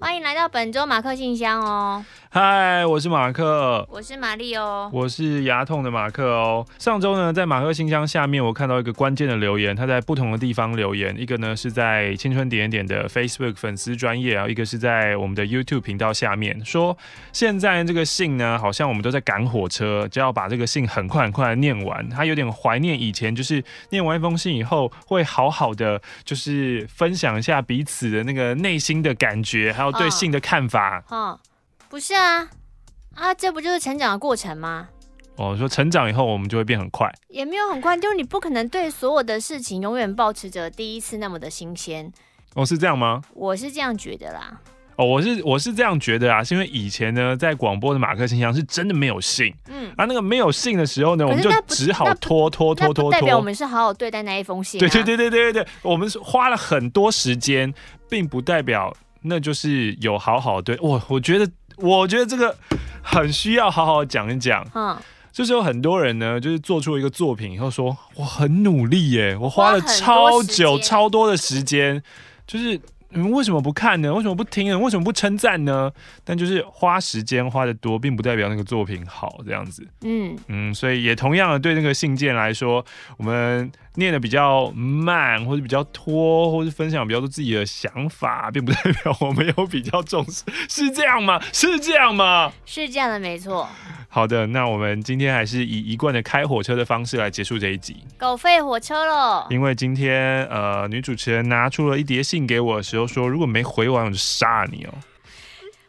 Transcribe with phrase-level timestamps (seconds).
[0.00, 2.04] 欢迎来到本周马克信箱哦。
[2.30, 6.66] 嗨，我是马克，我是玛丽哦，我是牙痛的马克哦。
[6.78, 16.94] 上周呢，在马克信箱下面，我看到一个关键的留言，他在不同的地方留言，一个呢是在青春点点的 Facebook 粉丝专业，然后一个是在我们的 YouTube 频道下面，说
[17.32, 22.06] 现在这个信呢，好像我们都在赶火车，就要把这个信很快很快的念完。
[22.10, 31.02] 他有点怀念以前，就是念完一封信以后，会好好的就是分享一下彼此的那个内心的感觉，还有对信的看法。
[31.90, 32.48] 不是啊，
[33.14, 34.88] 啊，这不就是成长的过程吗？
[35.36, 42.12] 哦，说成长以后我们就会变很快，也没有很快，就是你不可能对所有的事情永远保持着第一次那么的新鲜。
[42.54, 43.22] 哦，是这样吗？
[43.32, 44.60] 我是这样觉得啦。
[44.96, 54.80] 哦，我是我是这样觉得啊，是因为以前呢，在广播的马克信箱是真的没有信，嗯，啊，那个没有信的时候呢，我们就只好拖拖拖拖拖，代表我们是好好对待那一封信啊。
[54.80, 57.72] 对对对对对对对，我们是花了很多时间，
[58.10, 58.92] 并不代表
[59.22, 61.50] 那就是有好好对我，我觉得。
[61.78, 62.56] 我觉得这个
[63.02, 64.66] 很需要好好讲一讲。
[64.74, 64.96] 嗯，
[65.32, 72.02] 就是有很多人呢，就是做出一个作品以后说，我很努力耶，我花了超久、超多的时间，
[72.46, 72.80] 就是。
[73.10, 74.12] 你们为什么不看呢？
[74.12, 74.78] 为什么不听呢？
[74.78, 75.90] 为什么不称赞呢？
[76.24, 79.82] 但就是花时间花的多，并不代表那个作品好，这样子。
[80.02, 82.84] 嗯嗯，所以也同样的对那个信件来说，
[83.16, 91.40] 我们念的比较慢，或者比较拖，或者分享比较多自己的想法，并不代表我没有比较重视，是这样吗？
[91.52, 92.52] 是这样吗？
[92.64, 93.68] 是这样的，没错。
[94.08, 97.96] 好的，那我们今天还是以一贯的开火车的方式来结束这一集。
[98.16, 99.46] 狗吠火车喽！
[99.50, 104.94] 因为今天呃，女主持人拿出了一叠信给我的时候说，如果没回完，我就杀你哦。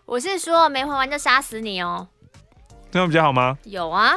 [0.06, 2.08] 我是说没回完就杀死你哦。
[2.92, 3.58] 这样比较好吗？
[3.64, 4.14] 有啊。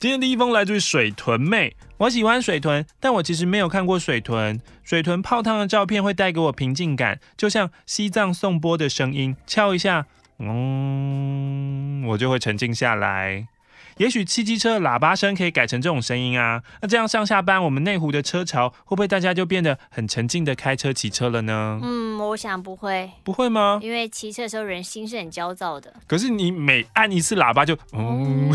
[0.00, 4.60] 今天第一封来自于水豚妹，我喜欢水豚，但我其实没有看过水豚。
[4.84, 10.06] 水豚泡汤的照片会带给我平静感，就像西藏颂钵的声音，敲一下。
[10.38, 13.48] 嗯，我就会沉静下来。
[13.96, 16.62] 也许汽机车喇叭声可以改成这种声音啊。
[16.80, 21.80] 那这样上下班，我们内湖的车潮会不会大家就变得很沉静的开车骑车了呢？
[21.82, 23.10] 嗯，我想不会。
[23.24, 23.80] 不会吗？
[23.82, 25.92] 因为骑车的时候人心是很焦躁的。
[26.06, 28.52] 可是你每按一次喇叭就，嗯，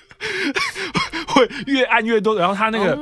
[1.40, 2.94] 会越按越多，然后它那个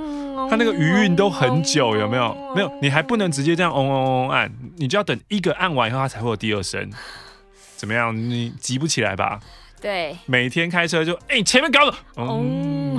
[0.48, 2.34] 它那个余韵都很久，有没有？
[2.54, 6.90] 没有，你还不能直接这样嗡嗡嗡按，你就要等一个按完以后，它才会有第二声。
[7.76, 8.16] 怎么样？
[8.16, 9.40] 你急不起来吧？
[9.80, 12.98] 对，每天开车就哎、欸，前面搞了，嗯，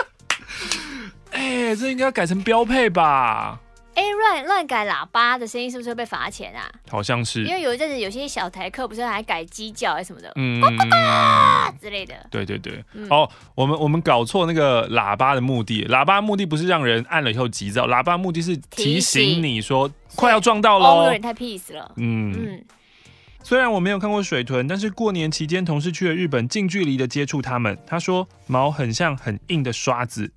[1.32, 3.58] 哎、欸，这应该要改成标配吧？
[4.00, 6.66] 哎、欸，乱乱改喇叭的声音是不是会被罚钱啊？
[6.88, 12.14] 好像是，因为有一阵子有些小台客不是还改鸡叫还是什么的，嗯，呱呱呱之类的。
[12.30, 22.64] 对对对，嗯、哦，我们我们搞错那个喇叭的目的，喇叭目的不是让人按了以后急躁，喇叭目的是提醒你说快要撞到了，有点太 peace 了，嗯嗯。
[23.42, 27.76] 虽然我没有看过水豚，但是过年期间同事去了日本，近距离的接触他们。
[27.86, 30.32] 他说毛很像很硬的刷子，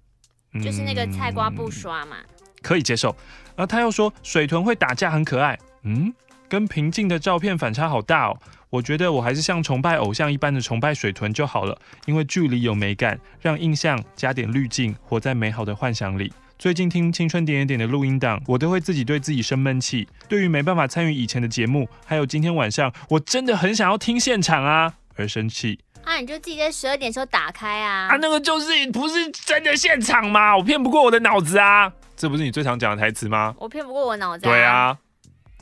[0.62, 2.18] 就是那个菜瓜布刷嘛，
[2.64, 3.16] 可以接受。
[3.56, 5.56] 而他又说水豚会打架，很可爱。
[5.84, 6.12] 嗯，
[6.50, 8.38] 跟平静的照片反差好大哦。
[8.72, 16.34] 我觉得我还是像崇拜偶像一般的崇拜水豚就好了，因为距离有美感，让印象加点滤镜，活在美好的幻想里。
[16.58, 20.08] 最近听青春点点点的录音档，我都会自己对自己生闷气。
[20.28, 25.80] 对于没办法参与以前的节目，还有今天晚上我真的很想要听现场啊，而生气。
[26.04, 28.08] 啊，你就自己在十二点时候打开啊。
[28.08, 30.58] 啊，那个就是不是真的现场吗？
[30.58, 31.92] 我骗不过我的脑子啊。
[32.24, 33.54] 这不是你最常讲的台词吗？
[33.60, 34.50] 我骗不过我脑子啊。
[34.50, 34.98] 对啊，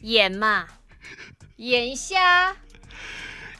[0.03, 0.67] 演嘛，
[1.55, 2.55] 演一下。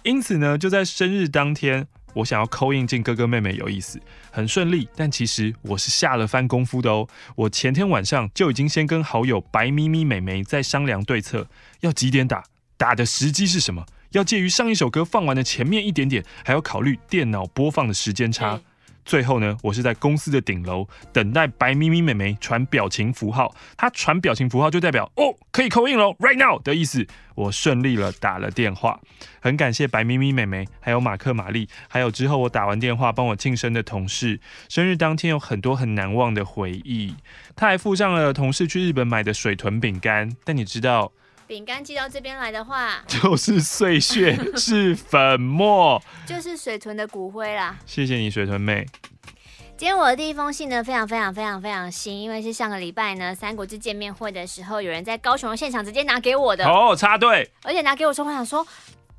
[0.03, 1.87] 因此呢，就在生日当天。
[2.13, 7.07] 我想要 call in 进哥哥妹妹有意思，很顺利，但其实我是下了番功夫的哦。
[7.35, 11.47] 我前天晚上就已经先跟好友白咪咪美眉在商量对策，
[11.79, 12.43] 要几点打，
[12.77, 18.57] 打的时机是什么，要介于上一首歌放完的前面一点点，还要考虑电脑播放的时间差。
[18.57, 18.63] 嗯
[19.03, 27.05] 最后呢，我是在公司的顶楼等待白咪咪妹妹传表情符号，她传表情符号就代表哦，可以扣印喽，right now 的意思。
[27.33, 28.99] 我顺利了打了电话，
[29.39, 34.39] 很感谢白咪咪妹妹，还有马克玛丽，还有之后我打完电话帮我庆生的同事。
[34.69, 37.15] 生日当天有很多很难忘的回忆，
[37.55, 41.11] 他还附上了同事去日本买的水豚饼干，但你知道。
[41.51, 47.77] 饼干寄到这边来的话， 就是碎屑， 是粉末，就是水豚的骨灰啦。
[47.85, 48.85] 谢谢你，水豚妹。
[49.75, 56.65] 今天我的第一封信呢，非常非常非常非常新，因为是上个礼拜呢，三国志见面会的时候，有人在高雄的现场直接拿给我的。
[56.65, 57.51] 哦，插队。
[57.63, 58.65] 而且拿给我说，我想说，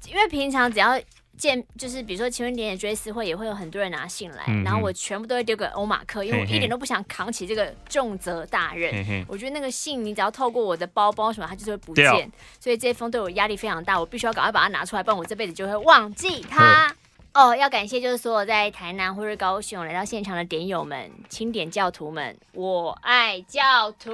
[0.09, 0.99] 因为平常只要
[1.37, 8.93] 见就是比如说情人节的追思会，也会有很多人拿信来，然后我全部都会丢给欧马克，因为我一点都不想扛起这个重责大任。
[8.93, 12.31] 嘿嘿我觉得那个信，你只要透过我的包包什么，它就是会不见，
[12.61, 16.95] 所以这封对我压力非常大，我必须要赶快把它拿出来，不然我这辈子就会忘记它。
[17.35, 24.13] 哦，要感谢就是所有在台南或者高雄来到现场的点友们、清点教徒们，我爱教徒。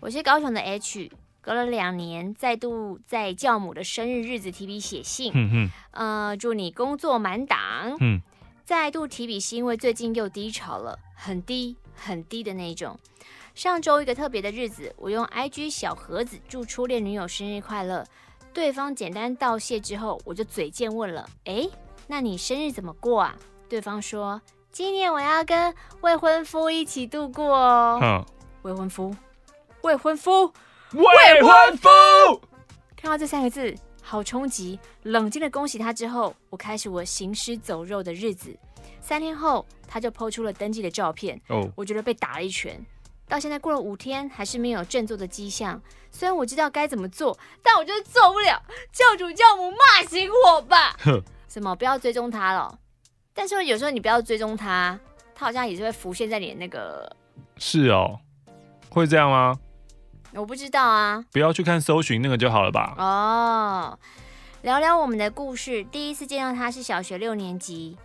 [0.00, 1.10] 我是高雄的 H，
[1.50, 7.58] 隔了两年再度在教母的生日日子提笔写信，嗯嗯呃，祝你工作满档。
[7.98, 8.20] 嗯，
[8.64, 12.96] 再度提笔是因为最近又低潮了，很低很低的那种。
[13.52, 18.06] 上周一个特别的日子，我用 IG 小盒子祝初恋女友生日快乐。
[18.54, 21.68] 对方简单道谢之后，我就嘴贱问了：“哎，
[22.06, 23.34] 那你生日怎么过啊？”
[23.68, 27.98] 对方说：“今年我要跟未婚夫一起度过哦。
[28.00, 28.24] 嗯，
[28.62, 29.12] 未婚夫，
[29.82, 30.52] 未婚夫，
[30.92, 31.88] 未婚夫，
[32.96, 33.72] 看到这三个字，
[34.02, 34.78] 好冲击。
[35.04, 38.56] 冷静的恭喜他之后，我开始我行尸走肉的日子。
[39.00, 41.40] 三天后，他就 PO 出了登记的照片。
[41.48, 42.84] 哦，我觉得被打了一拳。
[43.28, 45.80] 到现在过了五天，还是没有振作的迹象。
[46.10, 48.60] 虽然我知道该怎么做，但我就是做不了。
[48.92, 50.96] 教主教母骂醒我吧！
[50.98, 52.76] 哼，什么不要追踪他了？
[53.32, 54.98] 但是有时候你不要追踪他，
[55.36, 57.08] 他好像也是会浮现在你的那个……
[57.58, 58.18] 是哦，
[58.90, 59.54] 会这样吗？
[60.34, 61.24] 我不知道啊。
[61.32, 62.94] 不要去看搜寻那个就好了吧？
[62.98, 63.98] 哦，
[64.62, 65.82] 聊聊我们的故事。
[65.84, 67.96] 第一次见到他是小学六年级，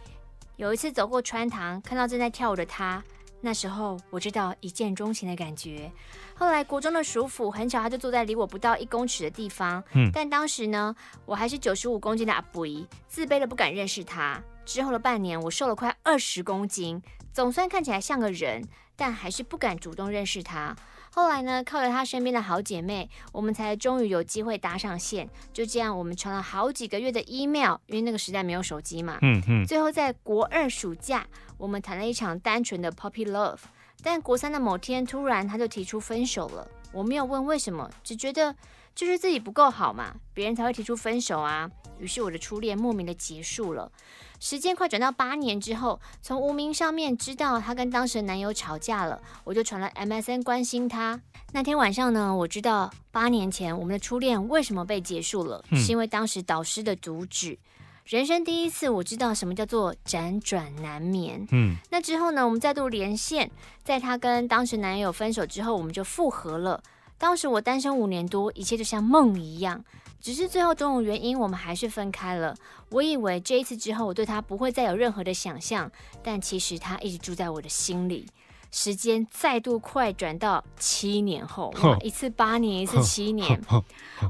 [0.56, 3.04] 有一次走过穿堂，看到正在跳舞的他。
[3.42, 5.92] 那时候我知道一见钟情的感觉。
[6.33, 9.83] 后来国中的暑辅很巧，他就坐在离我不到一公尺的地方。
[9.94, 10.95] 嗯，但当时呢，
[11.25, 14.42] 我还是九十五公斤的阿布姨，自卑的不敢认识他。
[14.66, 17.00] 之后的半年，我瘦了快二十公斤，
[17.31, 20.75] 总算看起来像个人，但还是不敢主动认识他。
[21.15, 25.29] 后来呢，靠着她身边的好姐妹，我们才终于有机会搭上线。
[25.53, 29.17] 就这样，我们传了好几个月的 email，因为那个时代没有手机嘛。
[29.21, 31.25] 嗯嗯，最后在国二暑假，
[31.57, 33.59] 我们谈了一场单纯的 puppy love。
[34.03, 36.67] 但国三的某天，突然他就提出分手了。
[36.91, 38.53] 我没有问为什么，只觉得
[38.95, 41.69] 就是自己不够好嘛，别人才会提出分手啊。
[42.00, 43.92] 于是我的初恋莫名的结束了。
[44.39, 51.19] 时间快转到八年之后，从无名上面知道她跟当时的男友吵架了，我就传了 MSN 关心她。
[51.53, 57.57] 那天晚上呢，我知道八年前我们的初恋为什么被结束了，嗯、是因为当时导师的阻止。
[58.06, 61.48] 人生第一次，我知道什么叫做辗转难眠。
[61.51, 63.50] 嗯，那之后呢，我们再度连线，
[63.83, 66.83] 在她跟当时男友分手之后，我们就复合了。
[67.17, 69.83] 当时我单身五年多，一切就像梦一样。
[70.21, 72.56] 只是最后种种原因，我们还是分开了。
[72.89, 75.91] 我以为这一次之后，我对他不会再有任何的想象，
[76.23, 78.25] 但其实他一直住在我的心里。
[78.71, 83.62] 时间再度快转到七年后，哇，一次八年，一次七年。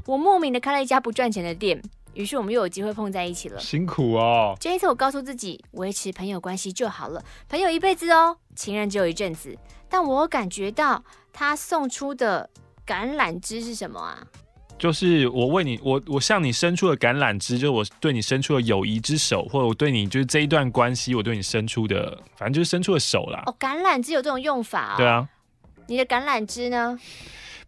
[0.04, 3.58] 我莫名的开了一家不赚钱的店，于是我们又有机会碰在一起了。
[3.58, 4.54] 辛苦哦。
[4.60, 9.56] 这一次我告诉自己，维持朋友关系就好了，朋友一辈子哦，情人只有一阵子。
[9.88, 11.02] 但我感觉到
[11.32, 12.48] 他送出的
[12.86, 14.16] 橄榄枝是什么啊？
[14.78, 23.42] 就是我为你，我我向你伸出的橄榄枝，就是我对你伸出的友谊之手，或者我对你就是这一段关系，我对你伸出的，反正就是伸出的手啦。
[23.46, 24.96] 哦，橄榄枝有这种用法哦。
[24.98, 25.28] 对啊。
[25.86, 26.98] 你的橄榄枝呢？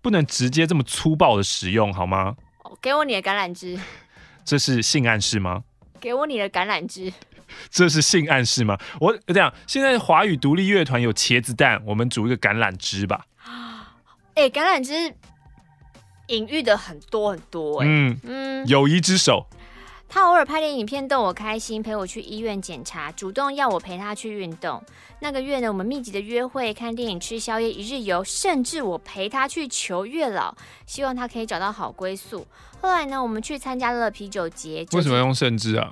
[0.03, 2.37] 不能直接这么粗暴的使用好吗？
[2.65, 3.79] 哦，给我你的橄榄枝。
[4.45, 5.63] 这是性暗示吗？
[5.99, 7.13] 给我你的橄榄枝。
[7.71, 8.77] 这是性暗示吗？
[9.01, 13.25] 我这样，现在华语独立乐团有茄子蛋，我们煮一个橄榄枝吧。
[14.39, 15.13] 哎、欸，橄榄枝。
[16.29, 19.47] 隐喻的很多很多、欸，嗯嗯，友谊之手。
[20.09, 24.81] 他偶尔拍点影片逗我开心，陪我去医院检查，主动要我陪他去运动。
[25.21, 30.55] 那个月呢，我们密集的约会、看电影、吃宵夜、一日游，甚至我陪他去求月老，
[30.87, 32.47] 希望他可以找到好归宿。
[32.81, 34.87] 后来呢，我们去参加了啤酒节。
[34.93, 35.91] 为什么用甚至啊？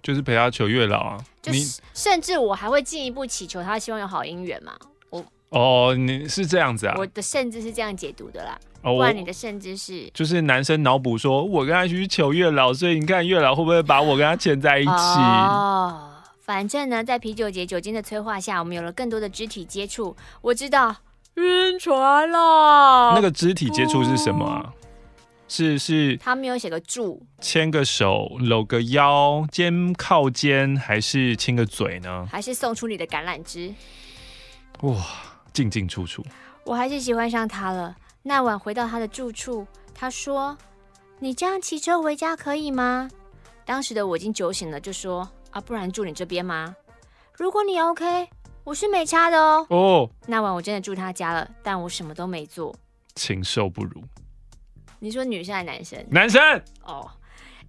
[0.00, 1.18] 就是陪他求月老啊？
[1.42, 4.74] 就是、你甚至我还会进一步祈求他，希望有好姻缘嘛。
[5.50, 6.94] 我哦，你是这样子啊？
[6.96, 8.58] 我的甚至是这样解读的啦。
[8.82, 14.90] 哦、不然你的甚至是就是男生脑补说，我跟他去求月老，所以你看月老会不会把我跟他牵在一起？
[14.90, 20.16] 哦，反正呢，在啤酒节酒精的催化下，我们有了更多的肢体接触。
[20.40, 20.96] 我知道
[21.34, 23.12] 晕船了。
[23.14, 24.72] 那个肢体接触是什么啊？
[25.46, 32.26] 是是，他没有写个住，牵个手，搂个腰，肩靠肩，还是亲个嘴呢？
[32.30, 33.74] 还是送出你的橄榄枝？
[34.82, 34.96] 哇，
[35.52, 36.24] 进进出出，
[36.64, 37.96] 我还是喜欢上他了。
[38.22, 40.56] 那晚回到他的住处，他说
[41.18, 43.10] ：“你这样骑车回家可以吗？”
[43.64, 46.74] 当时的我已经酒醒了，就说：“啊，不然住你这边吗？
[47.32, 48.28] 如果你 OK，
[48.64, 52.74] 我是没差的哦。”哦，那晚我真的住他家了，但我什么都没做。
[53.14, 54.02] 禽兽不如。
[54.98, 56.06] 你说女生还是男生？
[56.10, 56.62] 男生。
[56.84, 57.10] 哦，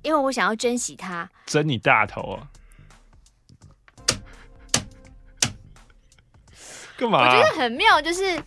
[0.01, 1.29] 因为我想要珍惜他。
[1.45, 2.51] 珍你大头啊！
[7.01, 7.25] 干嘛、啊？
[7.25, 8.39] 我觉得很妙，就是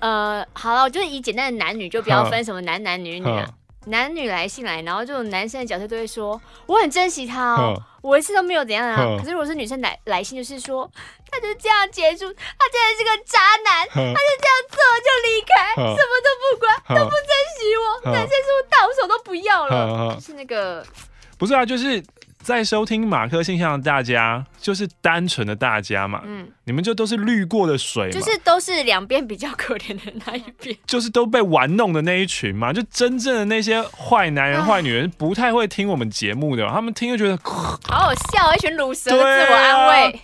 [0.00, 3.48] 呃，好了，我就是以简单的男女，就不要分什么男男女女啊。
[3.86, 9.16] 男女来信来，然后这种男生的角色都会说，我很珍惜他哦，我一次都没有怎样啊。
[9.18, 10.88] 可是如果是女生来来信，就是说
[11.30, 20.14] 他就这样结束，他真的是个渣男，他就这样做就离开，什么都不管，都不珍惜我，男生是不是到手都不要了？
[20.14, 20.86] 就是那个，
[21.38, 22.02] 不是啊，就是。
[22.42, 40.20] 在收听马克信箱的大家，就是单纯的大家嘛，嗯，你们就都是滤过的水嘛，就是都是两边比较可怜的那一边， 就是都被玩弄的那一群嘛，就真正的那些坏男人、坏女人，不太会听我们节目的，他们听就觉得 好好笑，一群卤蛇的自我安慰，啊、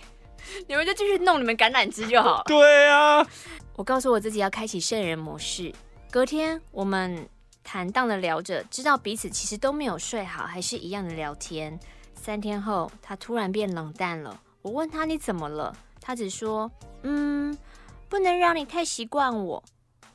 [0.67, 2.43] 你们就继续弄你们橄榄枝就好。
[2.45, 3.25] 对啊，
[3.75, 5.73] 我告诉我自己要开启圣人模式，
[6.11, 7.27] 隔天我们
[7.63, 11.79] 坦荡的聊着，知道彼此其实都没有睡好，还是一样的聊天。
[12.29, 14.39] 三天后，他突然变冷淡了。
[14.61, 16.71] 我问他：“你怎么了？”他只说
[17.01, 17.57] ：“嗯，
[18.07, 19.63] 不能让你太习惯我。”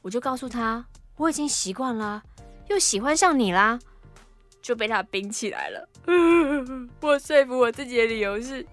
[0.01, 0.87] 我就告诉他
[1.19, 2.23] ：“我已经习惯了，
[2.69, 3.81] 又喜欢上你啦。”
[4.63, 5.89] 就被他冰起来了。
[7.03, 8.65] 我说服我自己的理由是，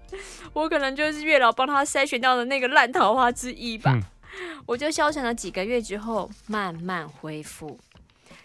[0.52, 3.90] 我可能就是月老帮他筛选到的那个烂桃花之一吧。
[3.92, 7.76] 嗯、我就消沉了几个月之后，慢慢恢复。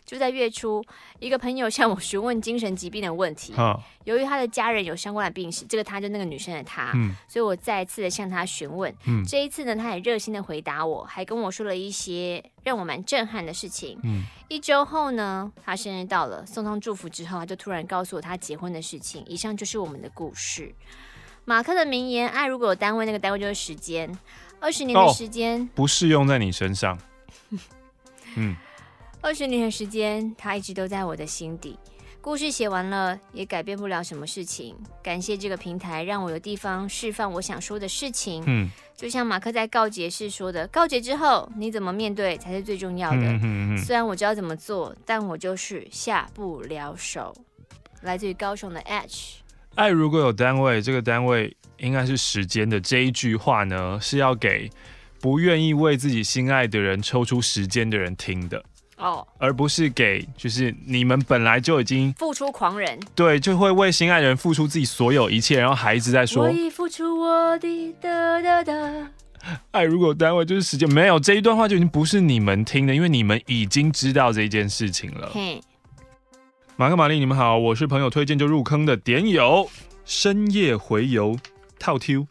[0.07, 0.81] 就在月初，
[1.19, 3.53] 一个朋友 向我询问精神疾病的问题。
[3.57, 8.91] 哦、由于他的家人有相关的病史，这个他就那个女生的他，嗯、所以我再一次的向他询问。
[9.05, 13.99] 嗯、这一次呢，他也热心的回答我，还跟我说了一些让我蛮震撼的事情。
[14.03, 19.25] 嗯、一周后呢，他生日到了，送上祝福之后，他就突然告诉我他结婚的事情。
[19.27, 20.73] 以上就是我们的故事。
[21.43, 24.17] 马克的名言：爱如果有单位，那个单位就是时间。
[24.61, 26.97] 二十年的时间、哦、不适用在你身上。
[28.35, 28.55] 嗯。
[29.21, 31.77] 二十年的时间，他一直都在我的心底。
[32.21, 34.75] 故事写完了，也改变不了什么事情。
[35.01, 38.43] 感谢这个平台，让我有地方释放我想说的事情。
[38.47, 43.17] 嗯，就像马克在告解时说的：“告解之后，你怎么面对才是最重要的。
[43.17, 47.33] 嗯嗯嗯”虽然我知道怎么做，但我就是下不了手。
[48.01, 49.37] 来自于高雄的 H，
[49.75, 54.69] 爱如果有单位，这个单位应该是时间的这一句话呢，是要给
[55.21, 58.63] 不愿意为自己心爱的人抽出时间的人听的。
[58.97, 68.73] 哦，而不是给就是你们本来就已经付出狂人，对，就会为心爱的人付出自己所有一切，然后还一直在说，我已付出我的哒哒哒。
[69.71, 75.29] 爱如果单位就是时间，没有这一段话就已经不是你们听的，因为你们已经知道这件事情了。
[75.31, 75.61] 嘿，
[76.75, 79.69] 马克玛丽，你们好，我是朋友推荐就入坑的点友，
[80.05, 81.37] 深夜回游
[81.79, 82.27] 套 Q。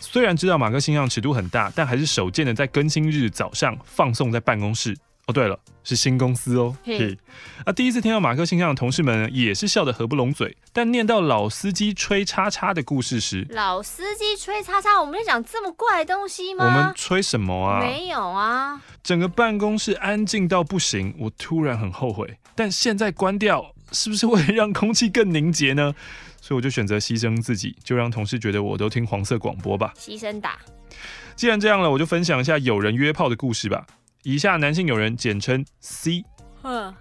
[0.00, 4.96] 虽然知道马克信箱尺度很大，但还是手贱的在更新日早上放送在办公室。
[5.26, 6.76] 哦，对了，是新公司哦。
[6.84, 7.18] 嘿，
[7.64, 10.56] 那，啊，第一次听到马克信箱的同事们也是笑得合不拢嘴。
[10.72, 16.64] 但念到老司机吹叉叉的故事时，老司机吹叉叉，我们在讲这么怪的东西吗？
[16.64, 17.80] 我们吹什么啊？
[17.80, 18.80] 没有啊。
[19.02, 22.38] 整个办公室安静到不行，我突然很后悔。
[22.54, 25.92] 但现在关掉，是不是会让空气更凝结呢？
[26.40, 29.92] 所以我就选择牺牲自己，就让同事觉得我都听黄色广播吧。
[29.98, 30.58] 牺牲打。
[31.34, 33.84] 既然这样了，我就分享一下有人约炮的故事吧。
[34.26, 36.24] 以下男性友人简称 C，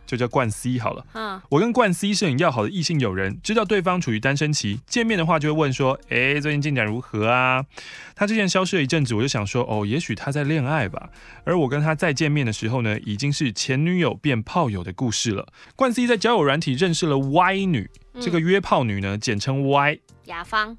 [0.05, 1.41] 就叫冠 C 好了。
[1.49, 7.65] 我跟冠 C 是很要好的异性友人，知道对方处于单身期，见面的话就会问说：“哎，最近进展如何啊？”
[8.13, 11.09] 他之前消失了一阵子，我就想说：“哦，也许他在恋爱吧。”
[11.45, 15.47] 而我跟他再见面的时候呢，已经是前女友变炮友的故事了。
[15.75, 17.89] 冠 C 在交友软体认识了 Y 女，
[18.21, 20.77] 这个约炮女呢，简称 Y，雅芳。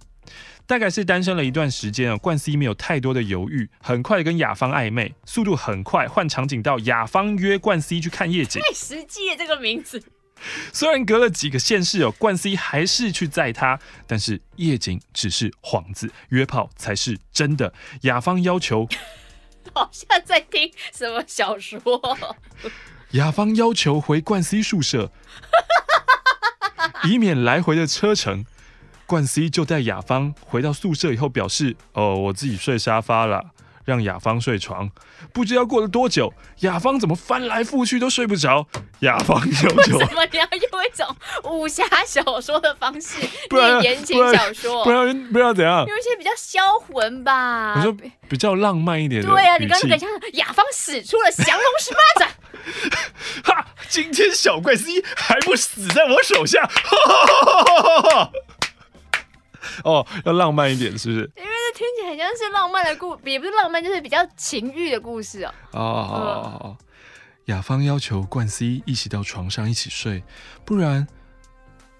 [0.67, 6.09] 大概是单身了一段时间啊，冠 C 没有太多的犹豫，很快的跟雅芳暧昧，速度很快。
[6.09, 10.03] 换场景到雅芳约冠 C 去看夜景，太实际了这个名字。
[10.73, 17.73] 虽然隔了几个县市哦，冠 C 还是去载他，但是夜景只是幌子，约炮才是真的。
[18.03, 18.89] 雅芳要求，
[19.73, 21.81] 好像在听什么小说。
[23.13, 25.13] 雅芳要求回冠 C 宿舍，
[27.05, 28.45] 以免来回的车程。
[29.07, 33.43] 冠 C 就带雅芳回到宿舍以后，表示：“哦，我自己睡沙发了，
[33.85, 34.91] 让雅芳睡床。”
[35.33, 38.67] 不知道过了多久，雅芳怎么翻来覆去都睡不着。
[39.01, 43.19] 雅芳要求：“为什么你要用一种武侠小说的方式
[43.51, 44.85] 念言情小说？
[44.85, 45.87] 不要 不要怎样？
[45.87, 47.75] 用一些比较销魂吧？
[47.77, 47.97] 我说
[48.29, 49.29] 比较浪漫一点的。
[49.29, 52.29] 对啊，你刚刚等一下，雅芳使出了降龙十八掌。
[53.45, 56.63] 哈，今天小怪 C 还不死在我手下。
[56.63, 58.33] 哈哈哈哈哈哈。
[59.85, 61.21] 哦，要浪漫一点，是不是？
[61.37, 65.55] 因为这听起来很像是浪漫的故，也不是浪漫，就是比较情欲的故事哦。
[65.73, 66.77] 哦，好好好。
[67.47, 70.25] 雅芳要求冠 C 一起到床上一起睡，
[70.65, 71.07] 不然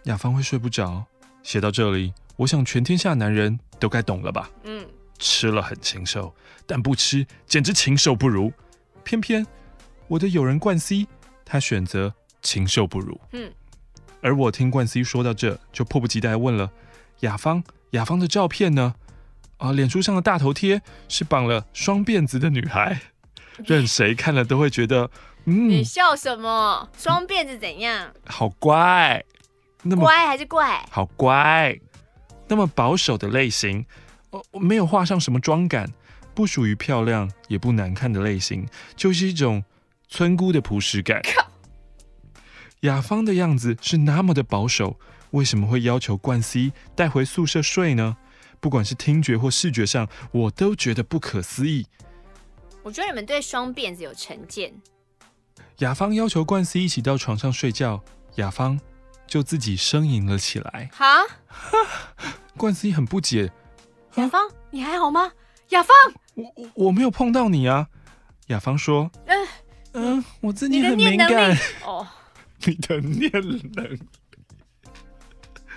[0.05, 1.05] 雅芳会睡不着。
[1.45, 4.51] 写到这里，我想全天下男人都该懂了吧？
[4.65, 4.85] 嗯，
[5.21, 6.35] 吃了很禽兽，
[6.67, 8.53] 但不吃简直禽兽不如。
[9.05, 9.47] 偏偏
[10.09, 11.07] 我的友人冠希，
[11.45, 13.17] 他选择禽兽不如。
[13.31, 13.49] 嗯，
[14.21, 16.69] 而我听冠希说到这，就迫不及待问了：
[17.21, 18.95] 雅芳，雅芳的照片呢？
[19.59, 23.01] 啊，脸书上的大头贴是绑了双辫子的女孩，
[23.65, 25.11] 任谁看了都会觉得，
[25.47, 26.89] 嗯，你笑什么？
[26.99, 28.13] 双辫子怎样？
[28.27, 29.25] 好乖，
[29.83, 30.85] 那么乖还是怪？
[30.91, 31.79] 好乖，
[32.49, 33.87] 那么保守的类型，
[34.29, 35.91] 哦，没有画上什么妆感，
[36.35, 39.65] 不属于漂亮也不难看的类型，就是一种
[40.07, 41.23] 村姑的朴实感。
[41.23, 41.47] 靠
[42.81, 48.17] 雅芳的样子是那么的保守，为什么会要求冠希带回宿舍睡呢？
[48.61, 51.87] 不管是听觉或视觉上，我都觉得不可思议。
[52.83, 54.73] 我觉得你们对双辫子有成见。
[55.79, 58.03] 雅芳要求冠希一起到床上睡觉，
[58.37, 58.81] 雅芳
[59.27, 60.89] 就自己呻吟了起来。
[60.93, 61.19] 哈，
[62.57, 63.53] 冠希很不解。
[64.15, 64.41] 雅芳，
[64.71, 65.33] 你还好吗？
[65.71, 65.95] 雅芳，
[66.35, 67.89] 我我我没有碰到你啊。
[68.47, 69.49] 雅芳说：“嗯
[69.93, 71.55] 嗯，我自己很敏感。”
[71.85, 72.07] 哦，
[72.65, 73.31] 你的念
[73.75, 73.99] 能。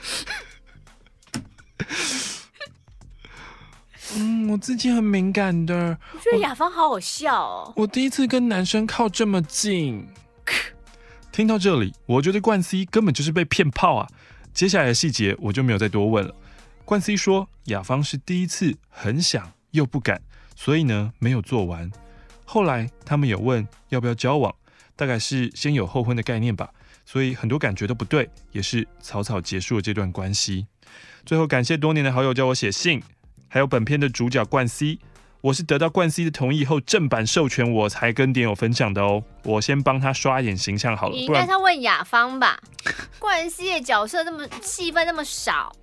[4.16, 5.98] 嗯，我自己很敏感的。
[6.14, 7.74] 我觉得雅芳好好笑哦。
[7.76, 10.08] 我第一次跟男生靠这么近。
[11.32, 14.08] 听到这里，我觉得冠希根本就是被骗炮啊。
[14.52, 16.36] 接下来的细节我就没有再多问了。
[16.84, 20.20] 冠希说，雅芳是第一次很想又不敢，
[20.56, 21.90] 所以呢没有做完。
[22.46, 24.54] 后来他们有问要不要交往，
[24.96, 26.72] 大概是先有后婚的概念吧。
[27.12, 30.68] 所以很多感觉都不对，也是草草结束了这段关系。
[31.26, 33.02] 最后感谢多年的好友叫我写信。
[33.48, 35.00] 还有本片的主角冠希，
[35.42, 39.24] 我是得到冠希的同意后正版授权，我才跟点友分享的哦。
[39.44, 41.16] 我先帮他刷一点形象好了。
[41.16, 42.62] 你应该是要问雅芳吧？
[43.18, 45.76] 冠希的角色这么戏份那么少，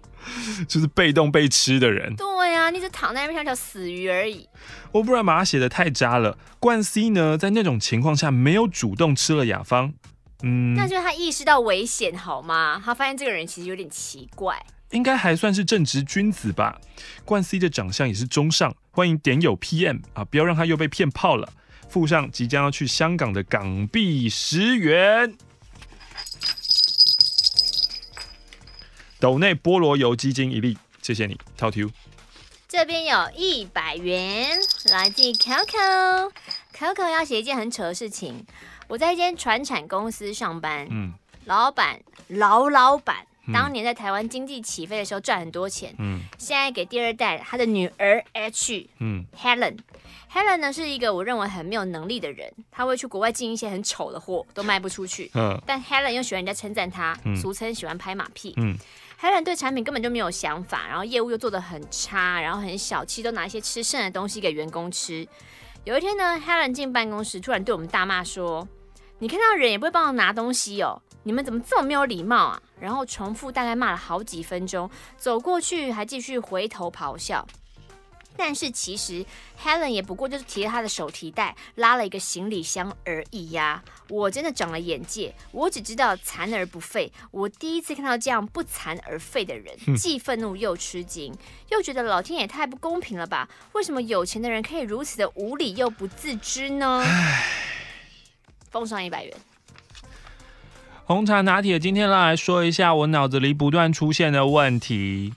[0.68, 2.14] 就是被动被吃的人。
[2.14, 4.49] 对呀、啊，你只躺在那边像条死鱼而已。
[4.92, 6.38] 我不然把他写的太渣了。
[6.61, 9.92] 冠希呢，在那种情况下没有主动吃了雅芳，
[10.43, 12.80] 嗯，那就是他意识到危险好吗？
[12.84, 14.65] 他发现这个人其实有点奇怪。
[14.91, 16.80] 应该还算是正直君子吧。
[17.25, 21.52] 冠 C 的长相也是中上，欢迎点友 PM 啊，不要让他又被骗炮了。
[21.89, 25.37] 附上即将要去香港的港币十元。
[29.19, 31.91] 斗内菠萝油鸡精一粒，谢谢你，套 Q。
[32.69, 34.50] 这边有一百元，
[34.91, 36.30] 来自 Coco。
[36.76, 38.45] Coco 要写一件很扯的事情。
[38.89, 41.13] 我在一间传产公司上班，嗯，
[41.45, 43.27] 老板老老板。
[43.53, 58.77] 当年在台湾经济起飞的时候赚很多钱，嗯，现在给第二代他的女儿 H，嗯，Helen，Helen 呢是一个我认为很没有能力的人，他会去国外进一些很丑的货，都卖不出去，嗯，但 Helen 又喜欢人家称赞他，嗯，俗称喜欢拍马屁，嗯
[59.21, 65.25] ，Helen 对产品根本就没有想法，然后业务又做得很差，然后很小气，都拿一些吃剩的东西给员工吃。
[65.85, 68.67] 有一天呢，Helen 进办公室，突然对我们大骂说
[69.19, 72.63] ：“你看到人也不会帮我拿东西哦。”你们怎么这么没有礼貌啊？
[72.79, 77.45] 然后重复大概骂了好几分钟，走过去还继续回头咆哮。
[78.37, 79.25] 但是其实
[79.61, 83.83] Helen 也不过就是提着他的手提袋拉了一个行李箱而已呀。
[84.09, 87.11] 我真的长了眼界，我只知道残而不废。
[87.33, 91.35] 我第一次看到这样不残而废的人，既愤怒又吃惊，
[91.71, 93.49] 又觉得老天也太不公平了吧？
[93.73, 97.02] 为什么有钱的人可以如此的无理又不自知呢？
[98.71, 99.33] 奉上一百元。
[101.05, 105.33] 红茶拿铁，今天来说一下我脑子里不断出现的问题。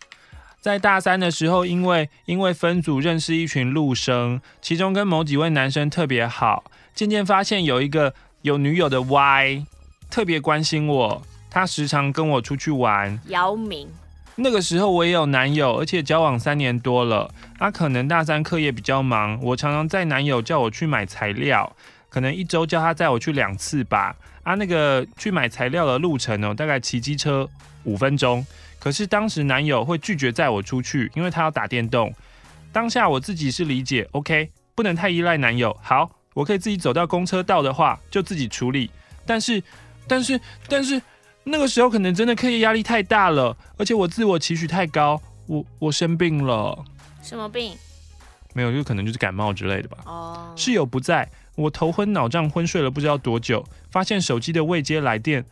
[0.59, 6.63] 在大三的时候，因为因为分组认识一群陆生，其中跟某几位男生特别好，
[6.93, 9.65] 渐渐发现有一个有女友的 Y
[10.09, 13.17] 特别关心我，他时常跟我出去玩。
[13.27, 13.87] 姚明，
[14.35, 17.31] 那个时候我也有男友，而且交往三年多了。
[17.57, 21.73] 他、啊、可能大三课业比较忙，我常常在男友叫我去买材料，
[22.09, 24.15] 可能一周叫他载我去两次吧。
[24.43, 27.47] 啊、那个去买材料的路程哦，大概骑机车
[27.83, 28.43] 五分钟。
[28.79, 32.11] 可是当时男友会拒绝载我出去，因为他要打电动。
[32.71, 35.77] 当下我自己是理解，OK，不能太依赖男友。
[35.83, 38.89] 好，我可以自己走到公车道的话，就自己处理。
[39.25, 39.61] 但是，
[40.07, 40.99] 但是，但是
[41.43, 46.83] 那个时候可能真的课业压力太大了，而且我自我期许太高，我我生病了。
[47.21, 47.75] 什么病？
[48.53, 49.97] 没有，就可能就是感冒之类的吧。
[50.05, 50.47] 哦。
[50.49, 50.57] Oh.
[50.59, 51.29] 室友不在。
[51.59, 55.43] 我头昏脑胀，昏睡了不知道多久，发现手机的未接来电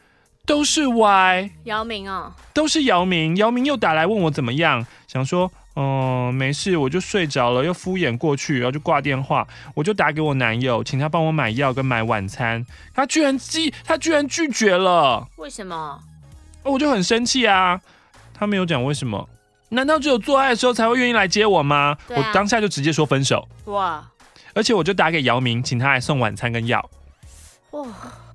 [0.46, 16.00] 都是 Y，姚明哦，都是姚明，姚明又打来问我怎么样，想说，嗯，没事，我就睡着了，又敷衍过去，然后就挂电话，我就打给我男友，请他帮我买药跟买晚餐，他居然拒，他居然拒绝了，为什么？
[16.64, 17.82] 我就很生气啊。
[18.34, 19.28] 他没有讲为什么，
[19.70, 21.76] 难道只有做爱的时候才会愿意来接我吗？
[21.76, 23.46] 啊、我当下就直接说分手。
[23.66, 24.08] 哇！
[24.58, 26.90] 而且我就打给姚明，请他来送晚餐跟药。
[27.74, 27.86] 哇！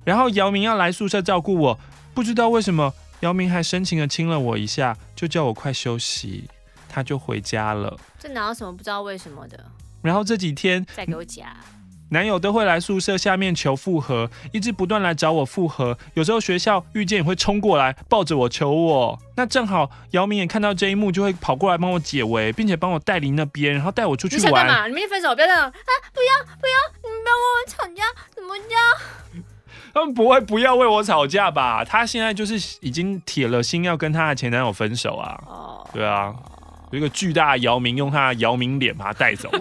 [0.05, 1.79] 然后姚明要来宿舍照顾我，
[2.13, 6.49] 不知道为什么，姚明还深情的亲了我一下，就叫我快休息，
[6.87, 7.99] 他就回家了。
[8.17, 9.65] 这哪有什么不知道为什么的？
[10.01, 11.45] 然后这几天再给我讲。
[12.13, 15.97] 男友都会来宿舍下面求复合，一直不断来找我复合。
[16.13, 19.19] 有时候学校遇见也会冲过来抱着我求我。
[19.35, 24.43] 那正好姚明也看到这一幕，就会跑过来帮我解围，并且帮我带离那边，然后带我出去玩。
[24.43, 24.87] 你想干嘛？
[24.87, 25.73] 你们分手，不要这样啊！
[26.13, 28.03] 不要不要，你们不要为我吵架，
[28.35, 29.43] 怎么样？
[29.91, 31.83] 他们不会不要为我吵架吧？
[31.83, 35.43] 她现在就是已经铁了心要跟她的前男友分手啊！
[35.47, 36.31] 哦，对啊，
[36.91, 39.49] 有一个巨大的姚明用他的姚明脸把他带走。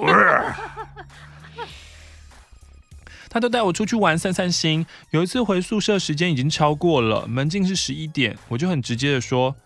[3.32, 4.84] 他都带我出去玩散散心。
[5.08, 9.56] 有一次回宿舍，时间已经超过了，门禁是十一点，我就很直接的说：“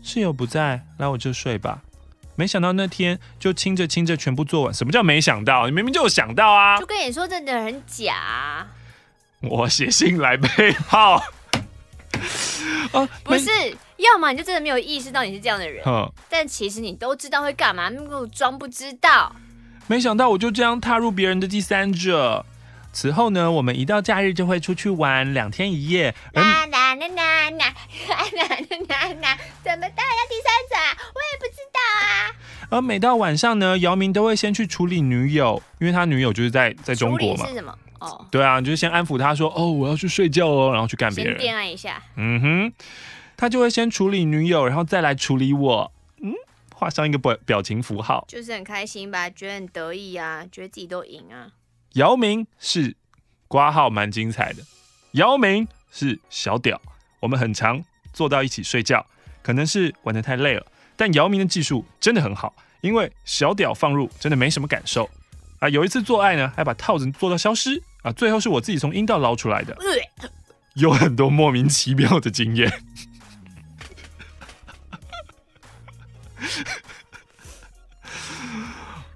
[0.00, 1.82] 室友不在，来我这睡吧。”
[2.38, 4.72] 没想到那天就亲着亲着全部做完。
[4.72, 5.66] 什么叫没想到？
[5.66, 6.78] 你明明就有想到啊！
[6.78, 8.68] 就跟你说，真的很假。
[9.40, 11.16] 我写信来背号。
[12.92, 13.50] 啊， 不是，
[13.96, 19.34] 要么你就真的没有意识到你是这样的人，嗯，但其实你都知道会干嘛，那么装不知道。
[19.88, 22.46] 没想到我就这样踏入别人的第三者。
[22.94, 26.14] 此后呢，我们一到假日就会出去玩两天一夜。
[26.32, 27.74] 啦啦啦啦啦啦啦
[29.20, 30.96] 啦，怎么到了第三者啊？
[31.12, 32.32] 我也不知道啊。
[32.70, 37.46] 而每到晚上呢，姚明都会先去处理女友，因为他女友就是在在中国嘛。
[37.46, 37.76] 是什么？
[37.98, 41.34] 哦，对啊，就是先安抚他说：“哦，我要去睡觉哦。”然后去干别人。
[41.34, 42.02] 先恋爱一下。
[42.16, 42.72] 嗯哼，
[43.36, 45.92] 他就会先处理女友，然后再来处理我。
[46.22, 46.32] 嗯，
[46.74, 49.28] 画上一个表表情符号，就是很开心吧？
[49.30, 51.50] 觉得很得意啊，觉得自己都赢啊。
[51.94, 52.96] 姚明是
[53.46, 54.62] 括号蛮精彩的，
[55.12, 56.80] 姚明是小屌，
[57.20, 59.06] 我们很常坐到一起睡觉，
[59.42, 65.08] 可能是玩得太累了，但姚明的技术真的很好，因为小屌放入真的没什么感受
[65.60, 65.68] 啊。
[65.68, 69.76] 有一次做爱呢，还把套子做到消失啊，最后是我自己从阴道捞出来的，
[70.74, 72.72] 有很多莫名其妙的经验。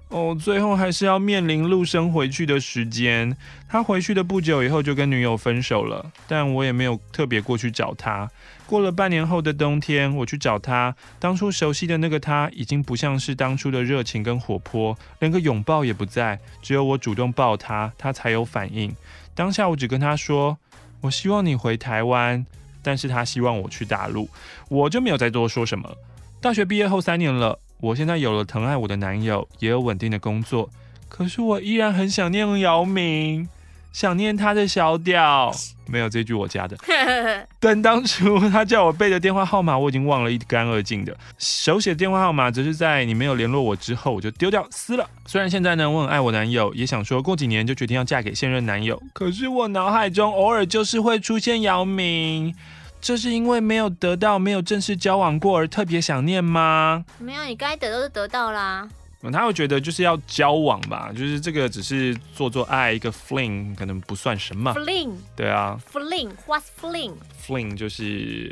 [0.09, 3.37] 哦，最后还是要面临陆生回去的时间。
[3.67, 8.29] 他回去的不久以后就跟女友分手了，但我也没有特别过去找他。
[8.65, 18.95] 过了半年后的冬天，我去找他，当初熟悉的那个他已经不像是当初的热情跟活泼，连个拥抱也不在，只有我主动抱他，他才有反应。
[19.35, 20.57] 当下我只跟他说
[21.01, 22.43] ：“我希望你回台湾。”
[22.81, 24.27] 但是他希望我去大陆，
[24.69, 25.97] 我就没有再多说什么。
[26.41, 27.59] 大学毕业后三年了。
[27.81, 30.69] 我现在有了疼爱我的男友，也有稳定的工作，
[31.07, 33.47] 可是我依然很想念姚明，
[33.93, 35.51] 想念他的小屌。
[35.87, 36.77] 没有这句我加的。
[37.59, 41.17] 但当初他叫我背的电话号码，我已经忘了一干二净的。
[41.37, 45.09] 手写电话号码则是在你没有联络我之后，我就丢掉撕了。
[45.25, 52.53] 虽然现在呢，我很爱我男友，也想说过几年就决定要嫁给现任男友，可是我脑海中偶尔就是会出现姚明。
[53.01, 57.05] 这是因为没有得到，没有正式交往过而特别想念吗？
[57.17, 58.87] 没有，你该得都是得到啦。
[59.21, 64.73] 嗯，他会觉得就是要交往吧，就是这个只是做做爱一个 fling，可能不算什么。
[64.73, 65.13] fling。
[65.35, 65.77] 对啊。
[65.91, 68.05] fling，what's fling？fling 就是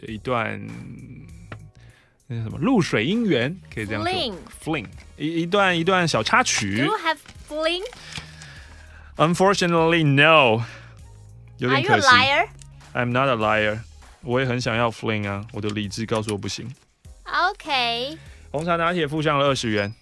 [0.07, 0.61] 一段
[2.27, 4.11] 那什么露水姻缘，可以这样说。
[4.11, 6.77] fling fling 一一段一段小插曲。
[6.77, 7.17] Do you have
[9.15, 10.63] fling？Unfortunately, no。
[11.57, 12.07] 有点可惜。
[12.07, 12.47] Are you a liar?
[12.93, 13.79] I'm not a liar.
[14.21, 16.69] 我也很想要 fling 啊，我的理智告诉我不行。
[17.25, 18.17] OK。
[18.51, 19.93] 红茶拿铁附上了二十元。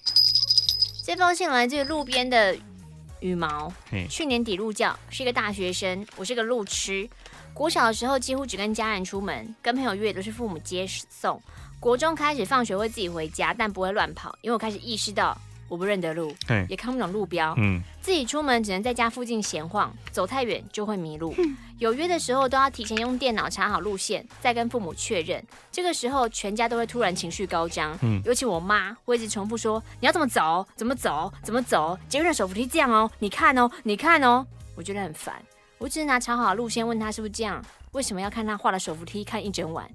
[1.04, 2.58] 这封信来自路边的
[3.20, 3.72] 羽毛。
[4.10, 6.06] 去年底入教，是一个大学生。
[6.16, 7.08] 我是个路痴。
[7.54, 11.42] 国小的时候几乎只跟家人出门，跟朋友约都是父母接送。
[11.80, 15.38] 国中开始放学会自己回家，但不会乱跑，因为我开始意识到。
[15.76, 21.36] 我不认得路，嘿也看不懂路标，嗯，自己出门只能在家附近闲晃，走太远就会迷路。
[21.38, 25.46] 嗯、有约的时候都要提前用电脑查好路线，再跟父母确认。
[25.70, 30.66] 这个时候全家都会突然情绪高涨，嗯，尤其我妈会一直重复说：“你要怎么走？
[30.78, 31.30] 怎么走？
[31.44, 32.00] 怎么走？
[32.08, 35.36] 捷运的手扶梯这样哦，你看哦，你看哦。”我觉得很烦，
[35.78, 37.62] 我只是拿查好的路线问他是不是这样，
[37.92, 39.86] 为什么要看他画的手扶梯看一整晚？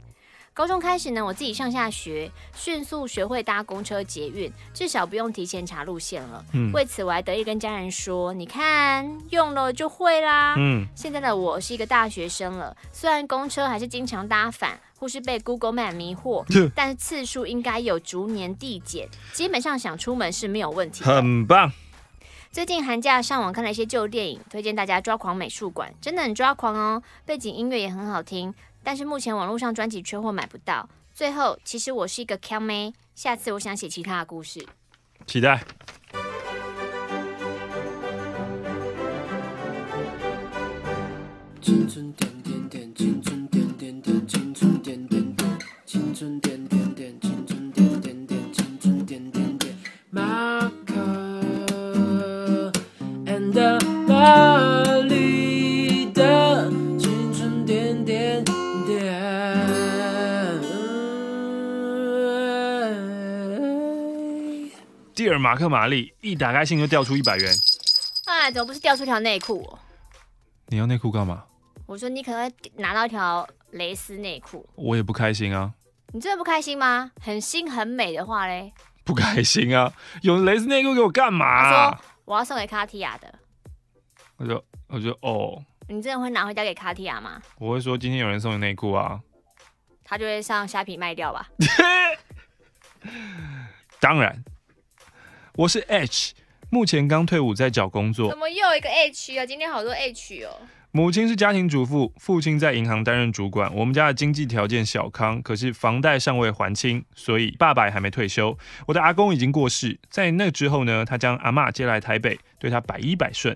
[0.61, 6.45] 高中开始呢，我自己上下学，迅速学会搭公车、捷运，至少不用提前查路线了。
[6.53, 21.03] 嗯，为此我还得意跟家人说：“你看，用了就会啦。”嗯，现在的我是一个大学生了，虽然公车还是经常搭反，或是被 Google Map 迷惑， 嗯，但是次数应该有逐年递减，基本上想出门是没有问题。
[21.03, 21.73] 很棒。
[22.53, 27.01] 最近寒假上网看了一些旧电影，推荐大家抓狂美术馆，真的很抓狂哦。
[27.25, 28.53] 背景音乐也很好听。
[28.83, 30.89] 但是目前网络上专辑缺货买不到。
[31.13, 34.67] 最后，其实我是一个强妹，下次我想写其他的故事，
[35.27, 35.63] 期待。
[41.61, 49.77] 青春点点点，青春点点点，青春点点点，青春点点点，青春点点点，青春点点点。
[50.09, 52.73] 马克
[53.27, 53.53] and
[54.09, 54.70] 巴黎
[65.31, 67.55] 尔马克玛丽一打开信就掉出一百元。
[68.27, 69.79] 哎，怎么不是掉出条内裤？
[70.67, 71.45] 你要内裤干嘛？
[71.87, 75.73] 我说你可能会拿到一条蕾丝内裤，我也不开心啊。
[76.13, 77.11] 你真的不开心吗？
[77.21, 78.73] 很新很美的话嘞，
[79.05, 79.93] 不开心啊。
[80.23, 81.63] 有蕾丝内裤给我干嘛啊？
[81.63, 83.35] 他说我要送给卡提亚的。
[84.37, 85.63] 我就我就哦。
[85.89, 87.43] 你真的会拿回家给卡提亚吗？
[87.59, 89.21] 我会说今天有人送你内裤啊，
[90.05, 91.49] 他就会上虾皮卖掉吧。
[93.99, 94.45] 当然，
[95.61, 96.33] 我是 H，
[96.71, 98.31] 目前刚退伍，在找工作。
[98.31, 99.45] 怎么又有一个 H 啊？
[99.45, 100.57] 今天好多 H 哦。
[100.91, 103.71] 母亲是家庭主妇，父亲在银行担任主管。
[103.77, 108.57] 我们家的经济条件小康，可是房贷尚未还清，所以爸爸也还没退休。
[108.87, 113.55] 我的阿公已经过世，在那之后呢，他将阿妈接来台北，对他百依百顺。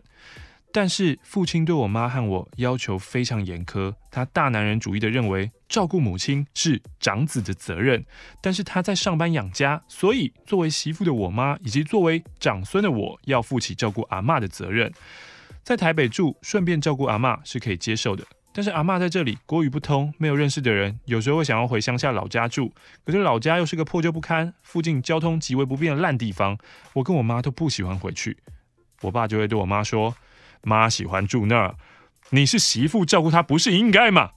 [0.77, 8.05] 但是父亲对我妈和我要求非常严苛，他大男人主义的认为照顾母亲是长子的责任，
[8.43, 14.93] 但是他在上班养家，所以作为媳妇的我妈以及作为长孙的我要负起照顾阿嬷的责任。
[15.63, 18.25] 在台北住，顺便照顾阿嬷是可以接受的。
[18.53, 22.73] 但是阿嬷在这里国语不通，没有认识的人，有时候会想要回乡下老家住。
[23.05, 26.59] 可是老家又是个破旧不堪、附近交通极为不便的烂地方，
[26.95, 28.37] 我跟我妈都不喜欢回去。
[29.03, 30.17] 我爸就会对我妈说
[30.64, 31.77] ：“妈喜欢住那儿，
[32.31, 34.31] 你是媳妇，照顾她不是应该吗？”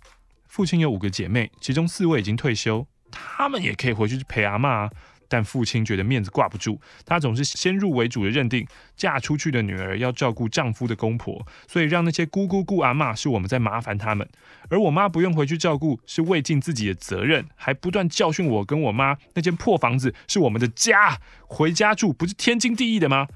[0.47, 4.89] 父亲有五个姐妹，其中四位已经退休，他们也可以回去陪阿嬷啊。
[5.29, 14.25] 但父亲觉得面子挂不住，他总是先入为主的认定嫁出去的女儿要照顾丈夫的公婆，所以让那些姑姑姑阿嬷是我们在麻烦他们，
[14.69, 23.27] 而我妈不用回去照顾是未尽自己的责任，还不断教训我跟我妈那间破房子是我们的家，回家住不是天经地义的吗？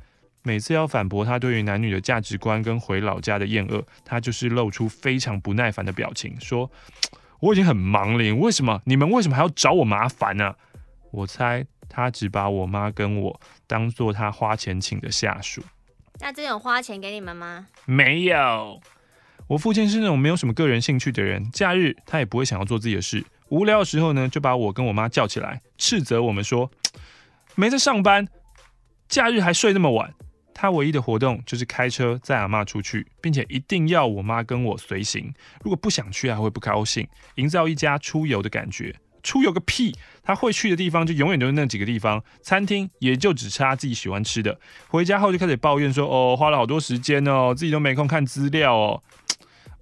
[0.44, 6.72] 每次要反驳他对于男女的价值观跟回老家的厌恶，他就是露出非常不耐烦的表情，说
[7.40, 10.56] ：“我已经很忙了，为什么你们为什么还要找我麻烦呢？”
[11.12, 11.66] 我猜。
[11.94, 15.62] 他只把我妈跟我当做他花钱请的下属。
[16.22, 17.68] 那这种花钱给你们吗？
[17.84, 18.80] 没有。
[19.48, 23.26] 我父亲是那种没有什么个人兴趣的人，假日他也不会想要做自己的事。
[23.50, 26.72] 无聊的时候呢，就把我跟我妈叫起来，斥责我们说
[27.56, 28.26] 没在上班，
[29.10, 30.14] 假日还睡那么晚。
[30.62, 35.34] 他唯一的活动就是开车载阿嬷出去，并且一定要我妈跟我随行。
[35.64, 38.96] 如果不想去，还会不高兴，营造一家出游的感觉。
[39.24, 39.96] 出游个屁！
[40.24, 44.60] 他会去的地方就永远都是那几个地方，餐厅也就只吃他自己喜欢吃的。
[44.88, 49.02] 回家后就开始抱怨说：“哦，花了好多时间哦，自己都没空看资料哦。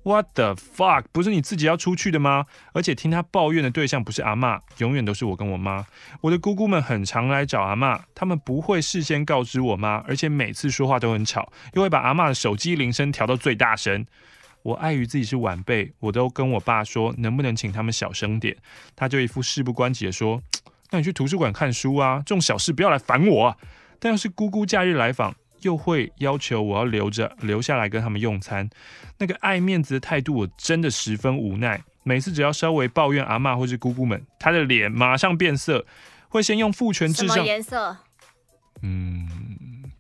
[0.09, 1.03] ”What the fuck？
[1.11, 2.47] 不是你自己要出去的吗？
[2.73, 5.85] 而且听他抱怨的对象不是阿嬷，永远都是我跟我妈。
[6.21, 14.03] 我的姑姑们很常来找阿嬷，他们不会事先告知我妈，而且每次说话都很吵，又会把阿嬷的手机铃声调到最大声。
[14.63, 18.57] 我碍于自己是晚辈，我都跟我爸说，能不能请他们小声点？
[18.95, 20.41] 他就一副事不关己的说
[20.89, 23.57] ：“那你去图书馆看书啊，这种小事不要来烦我。”
[23.99, 28.69] 但要是姑姑假日来访，又会要求我要留着留下来跟他们用餐，
[29.17, 31.81] 那个爱面子的态度，我真的十分无奈。
[32.03, 35.85] 每次只要稍微抱怨阿嬷或是姑姑们，她的脸马上变色，
[36.29, 37.35] 会先用父权至上。
[37.35, 37.97] 什么颜色？
[38.81, 39.27] 嗯，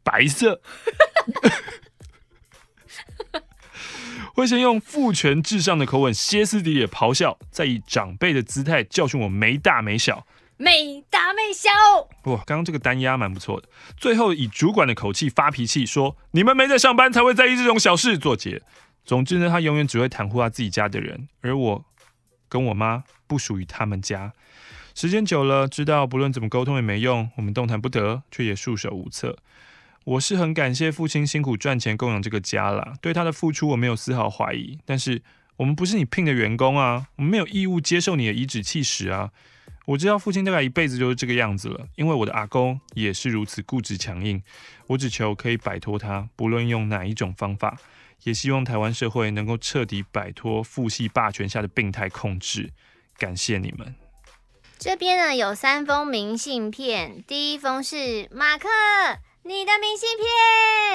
[0.03, 0.61] 白色。
[4.33, 10.25] 会先用父权至上的口吻歇斯底里的咆哮，再以长辈的姿态教训我没大没小，
[10.61, 11.69] 没大没小。
[12.21, 13.69] 不，刚刚这个单押蛮不错的。
[13.95, 18.61] 最后以主管的口气发脾气说：“你们没在上班才会在意这种小事。”作结。
[19.05, 21.85] 总之呢，他永远只会袒护他自己家的人，而我
[22.49, 24.33] 跟我妈不属于他们家。
[24.93, 29.37] 时间久了，知道不论怎么沟通也没用，我们动弹不得，却也束手无策。
[30.03, 34.77] 我是很感谢父亲辛苦赚钱供养这个家啦，对他的付出我没有丝毫怀疑。
[34.85, 35.21] 但是
[35.55, 39.31] 我们不是你聘的员工啊，我们没有义务接受你的颐指气使啊。
[39.89, 44.39] 我知道父亲大概一辈子就是这个样子了，因为我的阿公也是如此固执强硬。
[44.85, 47.75] 我只求可以摆脱他，不论用哪一种方法，
[48.21, 52.69] 也希望台湾社会能够彻底摆脱父系霸权下的病态控制。
[53.17, 53.95] 感谢你们。
[54.77, 58.69] 这边呢有三封明信片，第一封是马克。
[59.41, 60.07] 你的明信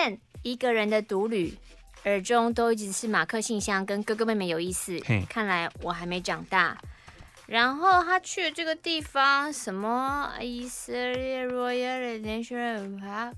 [0.04, 1.58] 片，一个人的独旅，
[2.04, 5.00] 耳中都一直是马克信箱跟哥哥妹妹有意思。
[5.28, 6.78] 看来我还没长大。
[7.46, 13.34] 然后他去了这个地方，什么以色列 Royal National Park？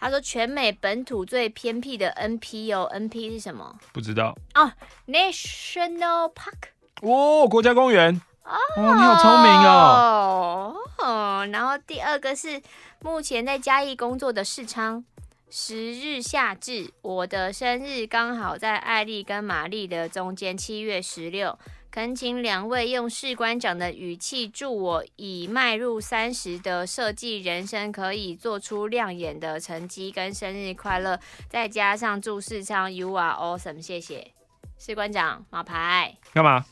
[0.00, 3.78] 他说全美本土最偏僻的 NP 哦，NP 是什么？
[3.92, 4.70] 不知道哦
[5.06, 6.68] ，National Park。
[7.00, 8.20] 哦，国家公园。
[8.44, 10.74] 哦，你好聪明哦。
[10.98, 12.62] 哦，然后第二个是
[13.00, 15.04] 目前在嘉义工作的世昌。
[15.50, 21.58] 十日夏至，我的生日刚好在艾丽跟玛丽的中间，七月十六。
[21.90, 34.32] 恳请两位用士官长的语气祝我已迈入三十的设计人生可以做出亮眼的成绩，跟生日快乐，再加上祝世昌 You are awesome，谢谢
[34.78, 36.14] 士官长马牌。
[36.34, 36.64] 干嘛？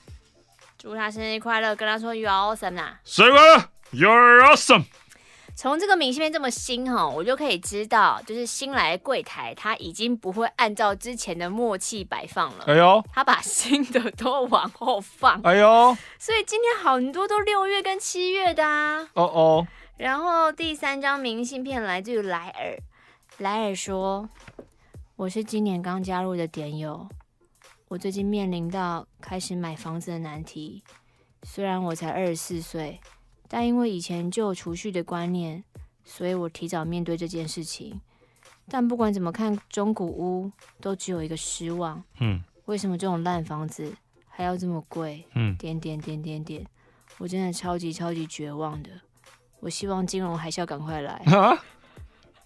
[0.78, 3.00] 祝他生日快乐，跟他说 You are awesome 啦。
[3.02, 4.84] 谁了？You're awesome。
[5.58, 12.64] 从这个明信片这么新哈，我就可以知道，就是新来的柜台他已经不会按照之前的默契摆放了。
[12.66, 15.40] 哎呦，他把新的都往后放。
[15.40, 19.08] 哎呦，所以今天很多都六月跟七月的啊。
[19.14, 19.66] 哦哦。
[19.96, 22.76] 然后第三张明信片来自于莱尔，
[23.38, 24.28] 莱尔说
[25.16, 27.08] ：“我是今年刚加入的点友，
[27.88, 30.84] 我最近面临到开始买房子的难题，
[31.44, 33.00] 虽然我才二十四岁。”
[33.48, 35.62] 但因为以前就有储蓄的观念，
[36.04, 38.00] 所以我提早面对这件事情。
[38.68, 42.02] 但不管怎么看，中古屋都只有一个失望。
[42.20, 43.94] 嗯，为什么这种烂房子
[44.28, 45.24] 还要这么贵？
[45.34, 46.66] 嗯，点点点点点，
[47.18, 48.90] 我真的超级超级绝望的。
[49.60, 51.12] 我希望金融还是要赶快来。
[51.26, 51.56] 啊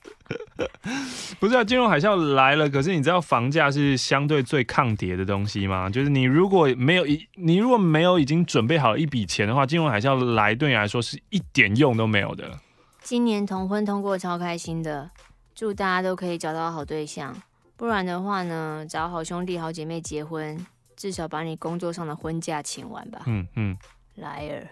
[1.38, 5.90] 不是啊，金融海啸来了，可是你知道房价是相对最抗跌的东西吗？
[5.90, 12.58] 就是你如果没有一，你如果没有已经准备好一笔钱的话，金融海啸来对你来说是一点用都没有的。
[13.02, 15.10] 今年同婚通过超开心的，
[15.54, 17.34] 祝大家都可以找到好对象，
[17.76, 20.64] 不然的话呢，找好兄弟好姐妹结婚，
[20.96, 23.22] 至少把你工作上的婚假请完吧。
[23.26, 23.76] 嗯嗯，
[24.16, 24.66] 莱尔。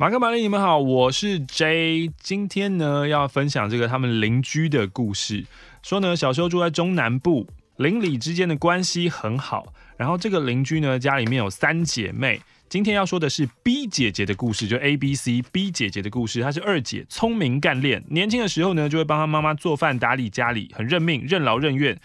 [0.00, 2.12] 马克、玛丽，你们好，我是 J。
[2.22, 5.44] 今天呢，要分享这个他们邻居的故事。
[5.82, 9.74] 说呢，小时候住在中南部，邻里之间的关系很好。
[9.96, 12.40] 然后这个邻居呢，家里面有三姐妹。
[12.68, 16.42] 今天要说的是 B 姐姐的故事，就 A B C B 姐姐的故事。
[16.42, 21.98] 她是二姐，聪明干练，年轻的时候呢，就会帮她妈妈做饭、打理家里，很认命、任劳任怨。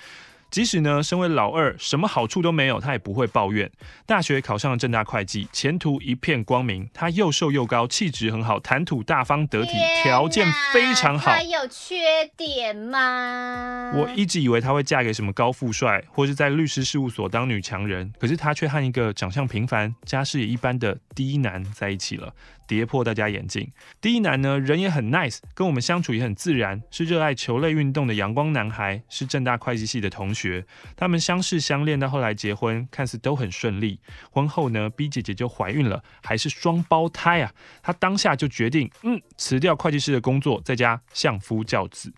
[0.53, 3.71] 即使呢，身为老二，什么好处都没有，他也不会抱怨。
[4.05, 6.87] 大学考上了正大会计，前途一片光明。
[6.93, 9.71] 他又瘦又高，气质很好，谈吐大方得体，
[10.03, 11.31] 条件非常好。
[11.31, 11.95] 他有缺
[12.37, 13.93] 点吗？
[13.95, 22.31] 我一直以为他会嫁给什么高富帅，或是在律师事务所当女强人，可是他却和一个长相平凡、家世也一般的低男在一起了。
[22.67, 23.71] 跌破大家眼镜。
[24.01, 30.65] 第一男呢，人也很 nice，跟我们相处也很自然，是热爱球类运动的阳光男孩，是正大会计系的同学。
[30.95, 33.99] 他们相识相恋到后来结婚，看似都很顺利。
[34.31, 37.51] 婚后呢，B 姐姐就怀孕了，还是双胞胎啊。
[37.81, 42.13] 她当下就决定，嗯，辞掉会计师的工作，在家相夫教子。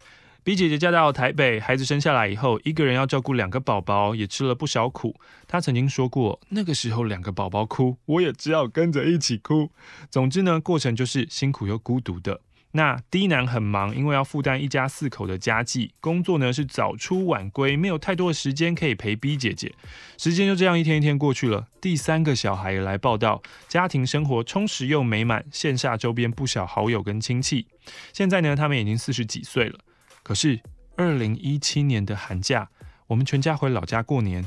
[0.46, 5.20] B 姐姐嫁到台北，孩子生下来以后，一个人要照顾两个宝宝，也吃了不少苦。
[5.48, 9.72] 她曾经说过，那个时候两个宝宝哭，我也只好跟着一起哭。
[10.12, 12.42] 总之呢，过程就是辛苦又孤独的。
[12.74, 19.74] 那 D 男很忙，因为要负担一家四口的家计，工作呢是早出晚归，没有太多的时间可以陪 B 姐姐。
[20.20, 27.66] 时间就这样一天一天过去了，第三个小孩也来报到，家庭生活充实又美满，线下周边不少好友跟亲戚。
[28.14, 29.80] 现在呢，他们已经四十几岁了。
[30.26, 30.60] 可是，
[30.98, 32.68] 二零一七年的寒假，
[33.06, 34.44] 我们全家回老家过年。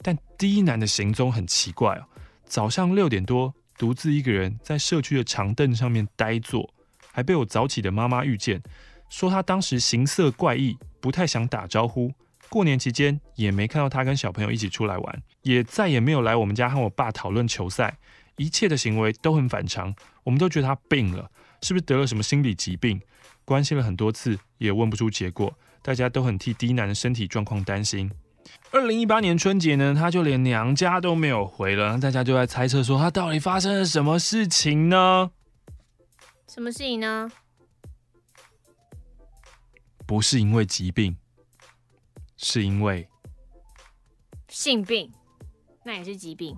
[0.00, 2.06] 但第一男的行踪很奇怪哦，
[2.46, 6.72] 早上六点多，独自一个人在社区的长凳上面呆坐，
[7.12, 8.62] 还被我早起的妈妈遇见，
[9.10, 12.10] 说他当时形色怪异，不太想打招呼。
[12.48, 17.98] 过年期间也没看到他跟小朋友一起出来玩，也再也没有来我们家和我爸讨论球赛，
[18.38, 22.98] 一切的行为都很反常，我们都觉得他病了，是不是得了什么心理疾病？
[23.48, 25.54] 关心了很多次，也问不出结果。
[25.80, 28.12] 大家都很替低男的身体状况担心。
[28.70, 31.98] 二零一八年春节呢，他就连娘家都没有回了。
[31.98, 35.30] 大家就在猜测说，他到底发生了什么事情呢？
[36.46, 37.32] 什么事情呢？
[40.06, 41.16] 不是因为疾病，
[42.36, 43.08] 是因为
[44.48, 45.10] 性病。
[45.84, 46.54] 那也是疾病。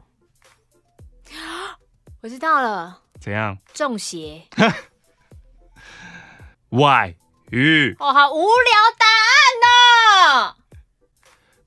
[2.21, 3.01] 我知道了。
[3.21, 3.57] 怎样？
[3.73, 4.43] 中邪。
[6.71, 7.15] 外
[7.51, 10.57] 遇哦，好无聊答案呢。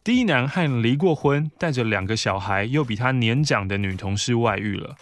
[0.04, 4.96] D 男和离过婚、带着两个小孩又比他年长的女同事外遇了，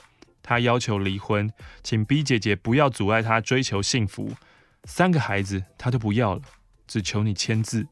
[0.44, 1.52] 他要求离婚，
[1.84, 4.32] 请 B 姐姐不要阻碍他追求幸福。
[4.86, 6.42] 三个孩子他都不要了，
[6.88, 7.88] 只求你签字。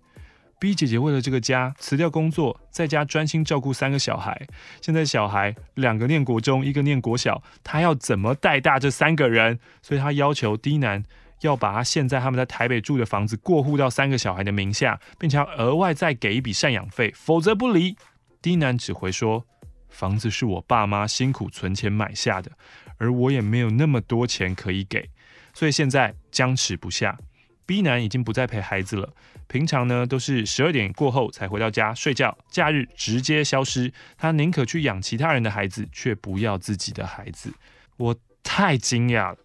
[0.59, 4.47] B 姐姐为了这个家辞掉工作，在家专心照顾三个小孩。
[4.81, 9.59] 现在小孩两个念国中，一个念国小，她要怎么带大这三个人？
[9.81, 11.05] 所以她要求 D 男
[11.41, 17.95] 要把他现在他们在台北住的房子过户到三个小孩的名下，并且要额外再给一笔赡养费，否则不离。
[18.41, 19.45] D 男只回说
[19.89, 22.51] ：“房子是我爸妈辛苦存钱买下的，
[22.97, 25.09] 而我也没有那么多钱可以给，
[25.53, 27.17] 所以现在僵持不下。”
[27.65, 29.13] B 男已经不再陪孩子了，
[29.47, 33.93] 平常呢都是十二点过后才回到家睡觉，假日直接消失。
[34.17, 37.53] 他宁可去养其他人的孩子，却不要自己的孩子。
[37.97, 39.37] 我太惊讶了，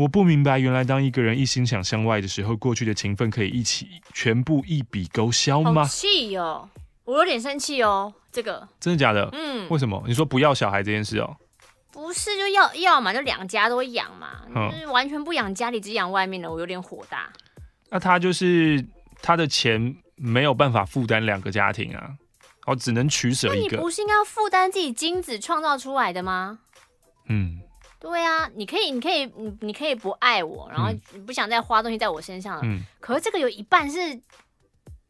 [0.00, 5.84] 我不明白，原来当一个人一心想向外的时候，过去的情分可以一起全部一笔勾销吗？
[5.86, 6.66] 气哦，
[7.04, 9.28] 我有点生气哦，这个真的假的？
[9.34, 10.02] 嗯，为什么？
[10.06, 11.36] 你说不要小孩这件事哦？
[11.92, 17.30] 不是就要要嘛，就两家都养嘛，嗯、就是完全不养家里，只养外面的，我有点火大。
[17.90, 18.82] 那他就是
[19.20, 22.08] 他的钱没有办法负担两个家庭啊，
[22.64, 23.66] 哦，只能取舍一个。
[23.72, 26.60] 那你不是应该要负担自己精子创造出来的吗？
[27.28, 27.60] 嗯，
[28.00, 30.90] 对啊，你可以，你可以，你你可以不爱我，然后
[31.26, 32.62] 不想再花东西在我身上了。
[32.64, 34.20] 嗯，可是这个有一半是，就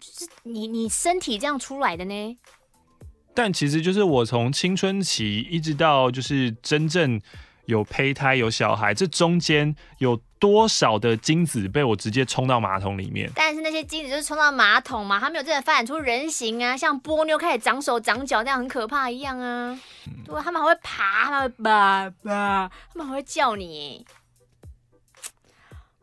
[0.01, 2.39] 是你你身体这样出来的呢。
[3.33, 7.21] 但其实就是我从青春期一直到就是真正。
[7.67, 13.31] 有胚胎有小孩，这中间有多少的精子被我直接冲到马桶里面？
[13.37, 19.79] 但是那些精子就是冲到马桶嘛，它没有真的发展出人形啊，像波妞开始长手长脚那样很可怕一样啊。
[20.07, 24.05] 嗯、对，他们还会爬，他们会叭叭，他们还会叫你。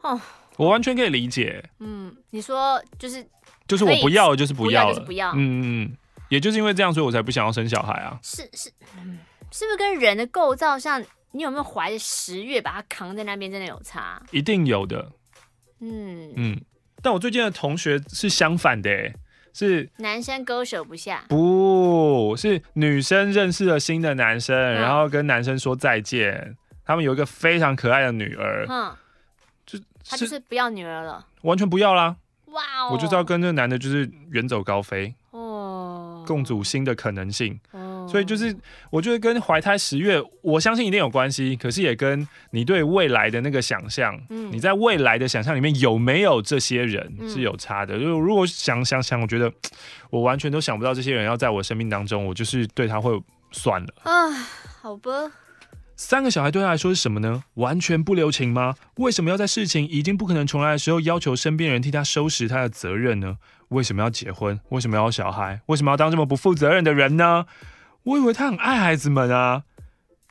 [0.02, 0.22] 哦，
[0.58, 1.68] 我完全可以理解。
[1.80, 3.28] 嗯，你说就是
[3.68, 5.32] 就是我不要就是不要了，不要，不要。
[5.32, 5.98] 嗯嗯嗯，
[6.30, 8.20] 也就是因为这样，所以我才不想要生小孩啊。
[8.22, 9.18] 是是，嗯，
[9.52, 11.04] 是不是跟人的构造上？
[11.32, 13.52] 你有没有怀着十月把它扛在那边？
[13.52, 14.22] 真的有差？
[14.32, 15.12] 一定有的。
[15.80, 16.62] 嗯嗯，
[17.02, 18.90] 但我最近的同学是相反的，
[19.54, 26.58] 是男生割舍不下，不是女生认识了新的男生，嗯、然后跟男生说再见。
[26.84, 28.96] 他们有一个非常可爱的女儿，嗯，
[29.66, 32.16] 就他就是不要女儿了，完全不要啦。
[32.46, 37.60] 哇哦，我就是要跟这个男的，就是远走高飞哦，共组新的可能性。
[38.08, 38.56] 所以就是，
[38.90, 41.56] 我觉得跟怀胎十月，我相信一定有关系。
[41.56, 48.00] 可是也跟你对未来的那个想象，嗯，你在未来的想象里面有没有这些人是有差的。
[48.00, 49.52] 就如果想想想，我觉得
[50.10, 53.20] 我完全都想不到这些人要在我生命当中，我就是对他会
[53.52, 54.32] 算了啊。
[54.82, 55.12] 好吧，
[55.96, 57.44] 三个小孩对他来说是什么呢？
[57.56, 58.76] 完全不留情吗？
[58.96, 63.38] 为什么要在事情已经不可能重来的时候，要求身边人替他收拾他的责任呢？
[63.70, 64.58] 为什么要结婚？
[64.70, 65.60] 为什么要有小孩？
[65.66, 67.46] 为什么要当这么不负责任的人呢？
[68.08, 69.64] 我以为他很爱孩子们啊。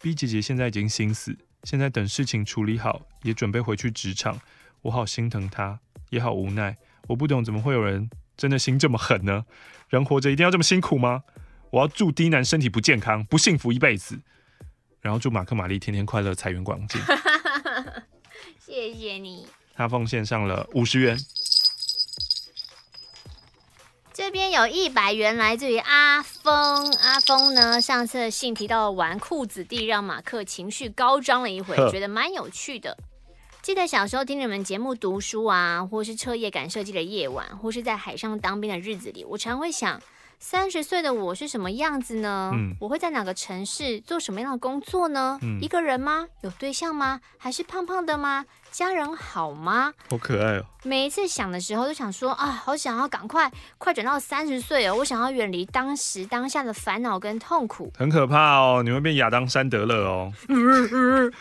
[0.01, 4.41] B 姐姐现在已经心死，现在等事情处理好，也准备回去职场。
[4.81, 6.79] 我好心疼她，也好无奈。
[7.07, 9.45] 我不懂怎么会有人真的心这么狠呢？
[9.91, 11.25] 人活着一定要这么辛苦吗？
[11.71, 14.19] 我要祝低男身体不健康，不幸福一辈子。
[15.03, 16.99] 然后祝马克玛丽天天快乐，财源广进。
[18.59, 19.47] 谢谢你。
[19.75, 21.19] 他奉献上了五十元。
[24.17, 32.97] 这边有一百元来自于阿峰，阿峰呢，上次的信提到了纨绔子弟，让马克情绪高涨了一回，觉得蛮有趣的。
[33.61, 40.01] 记得小时候听你们节目读书啊，或是彻夜赶设计的夜晚，或是在海上当兵的日子里，我常会想。
[40.39, 42.51] 三十岁的我是什么样子呢？
[42.55, 45.39] 嗯，我会在哪个城市做什么样的工作呢？
[45.43, 46.27] 嗯，一个人吗？
[46.43, 47.21] 有对象吗？
[47.39, 48.45] 还是胖胖的吗？
[48.71, 49.93] 家人好吗？
[50.11, 50.65] 好可爱哦！
[50.85, 57.91] 每一次想的时候，都想说啊，好想要赶快快转到三十岁哦，我想要远离当时当下的烦恼跟痛苦。
[57.99, 60.33] 很可怕哦，你会变亚当·山德勒哦。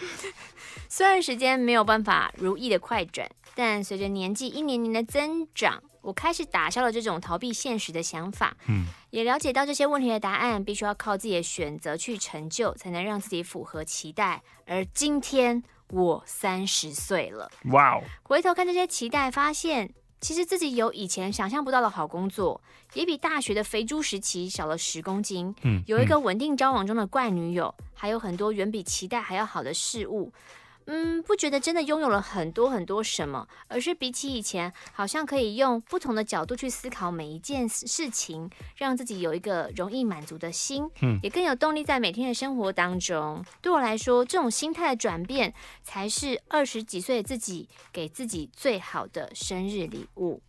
[0.88, 5.84] 虽然时间没有办法如意的快转，但随着年纪一年年的增长。
[6.06, 14.44] 我开始打消了这种逃避现实的想法，嗯，也了解到这些问题的答案必须要靠自己的选择去成就，才能让自己符合期待。
[14.68, 18.04] 而今天我三十岁了，哇哦！
[18.22, 19.92] 回头看这些期待，发现
[20.22, 22.62] 其实自己有以前想象不到的好工作，
[22.94, 30.32] 也比大学的肥猪时期少了十公斤，嗯，有一个稳定交往中的怪女友，还有很多远比期待还要好的事物。
[30.88, 43.44] 嗯，不觉得真的拥有了很多很多什么，而是比起以前，好像可以用不同的角度去思考每一件事情，让自己有一个容易满足的心，嗯，也更有动力在每天的生活当中。
[43.62, 50.42] 对我来说，这种心态的转变，才是二十几岁的自己给自己最好的生日礼物。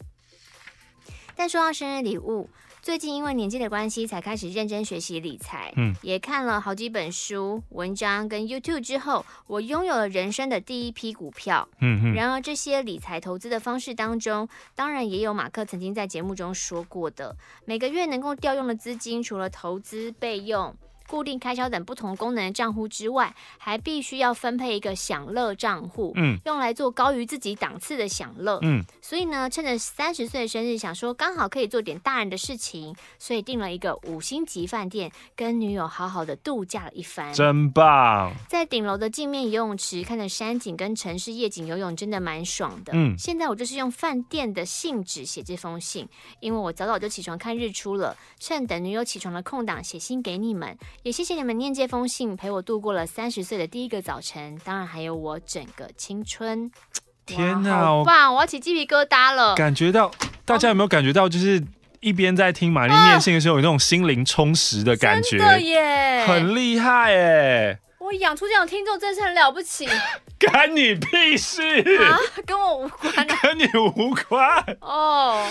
[1.34, 2.48] 但说到生日礼物，
[2.86, 5.72] 最近因为年纪的关系，才开始认真学习理财。
[5.74, 11.68] 嗯，也看了好几本书、文章跟 YouTube 之后，我拥有了人生的第一批股票。
[11.80, 12.14] 嗯嗯。
[12.14, 20.72] 然而这些理财投资的方式当中，当然也有马克曾经在节目中说过的，每个月能够调用的资金，除了投资备用。
[21.08, 38.32] 固定开销等不同功能的账户之外，还必须要分配一个享乐账户，嗯，用来做高于自己档次的享乐，嗯，所以呢，趁着三十岁的生日，想说刚好可以做点大人的事情，所以订了一个五星级饭店，跟女友好好的度假了一番，真棒！
[38.48, 42.92] 在顶楼的镜面游泳池，看着山景跟城市夜景游泳，真的蛮爽的。
[42.94, 46.08] 嗯，现在我就是用饭店的信纸写这封信，
[46.40, 50.76] 因为我早早就起床看日出了，趁等女友起床的空档写信给你们。
[51.02, 56.70] 也谢谢你们念这封信，陪我度过了三十岁的第一个早晨，当然还有我整个青春。
[57.26, 58.34] 天哪，好棒！
[58.34, 59.54] 我要起鸡皮疙瘩了。
[59.56, 60.10] 感觉到
[60.44, 61.60] 大家有没有感觉到，就是
[62.00, 67.78] 一边在听玛丽念信的时候，有那种心灵充实的感觉，真的耶，很厉害耶！
[67.98, 69.88] 我养出这样的听众真是很了不起。
[70.38, 71.62] 干你屁事
[72.04, 72.14] 啊！
[72.46, 73.66] 跟我无关啊， 跟你
[73.96, 74.76] 无关。
[74.80, 75.50] 哦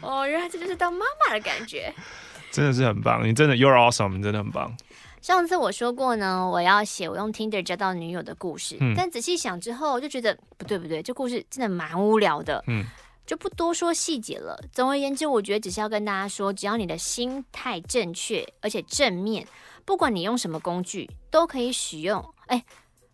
[0.00, 1.94] 哦，原来这就是当妈妈的感觉。
[2.52, 4.72] 真的是很棒，你真的 you're awesome，你真的很棒。
[5.20, 12.84] 上次我说过呢，我要写我用 Tinder 交到女友的故事，嗯、但仔细想之后就觉得不对不对，这故事真的蛮无聊的，嗯，
[13.24, 14.62] 就不多说细节了。
[14.70, 19.46] 总而言之，我觉得只是要跟大家说，只要你的心态正确，而且正面，
[19.84, 22.24] 不管你用什么工具都可以使用。
[22.46, 22.62] 哎。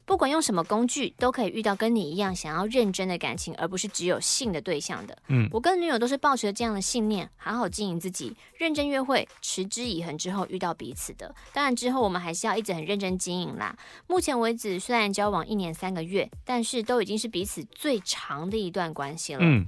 [0.09, 5.15] 不管用什么工具，都可以遇到跟你一样想要认真的感情，而不是只有性的对象的。
[5.29, 11.35] 嗯，我跟女友都是抱持着这样的信念，好好经营自己，认真约会，持之以恒之后遇到彼此的。
[11.53, 13.77] 当然之后我们还是要一直很认真经营啦。
[14.07, 19.41] 目前为止，虽然交往一年三个月，但是都已经是彼此最长的一段关系了。
[19.43, 19.67] 嗯。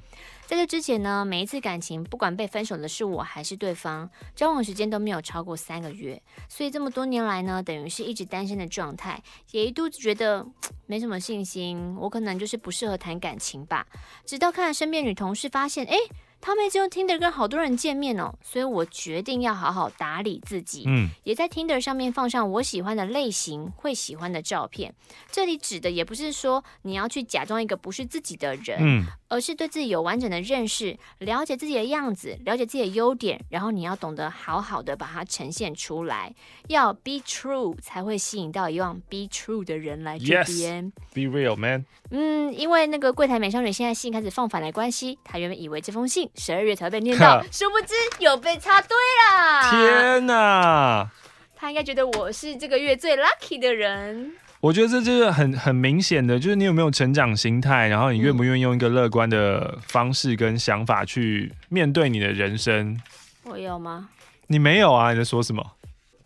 [0.51, 9.23] 在这之前呢，每一次感情，不管被分手的是我还是对方，交往时间都没有超过三个月，所以这么多年来呢，等于是一直单身的状态，
[9.53, 10.45] 也一度觉得
[10.87, 13.87] 没什么信心，我可能就是不适合谈感情吧。
[14.27, 15.95] 直到看身边女同事，发现，哎。
[16.41, 20.85] 他们一直用 Tinder 跟好多人见面哦，所以我决定要好好打理自己。
[20.87, 24.95] 嗯，也在 Tinder 上面放上我喜欢的类型、会喜欢的照片。
[25.31, 36.35] 这里指的也不是说你要去假装一个不是自己的人，嗯，而是对自己有完整的认识，了解自己的样子，了解自己的优点，然后你要懂得好好的把它呈现出来，
[36.69, 40.91] 要 be true 才会吸引到一样 be true 的人来这边。
[41.15, 41.85] Yes，be real man。
[42.11, 46.30] 嗯，因为那个柜台美少女现在信开始放反来关系，她原本以为这封信。
[46.35, 48.97] 十二月才被念到，殊不知有被插队
[49.29, 49.71] 啦！
[49.71, 51.09] 天哪！
[51.57, 54.33] 他应该觉得我是这个月最 lucky 的人。
[54.61, 63.01] 我觉得这就是很很明显的，就是你有没有成长心态，然后你愿不愿意用一个乐观的方式跟想法去面对你的人生。
[63.45, 64.09] 我有吗？
[64.49, 65.13] 你没有啊？
[65.13, 65.65] 你在说什么？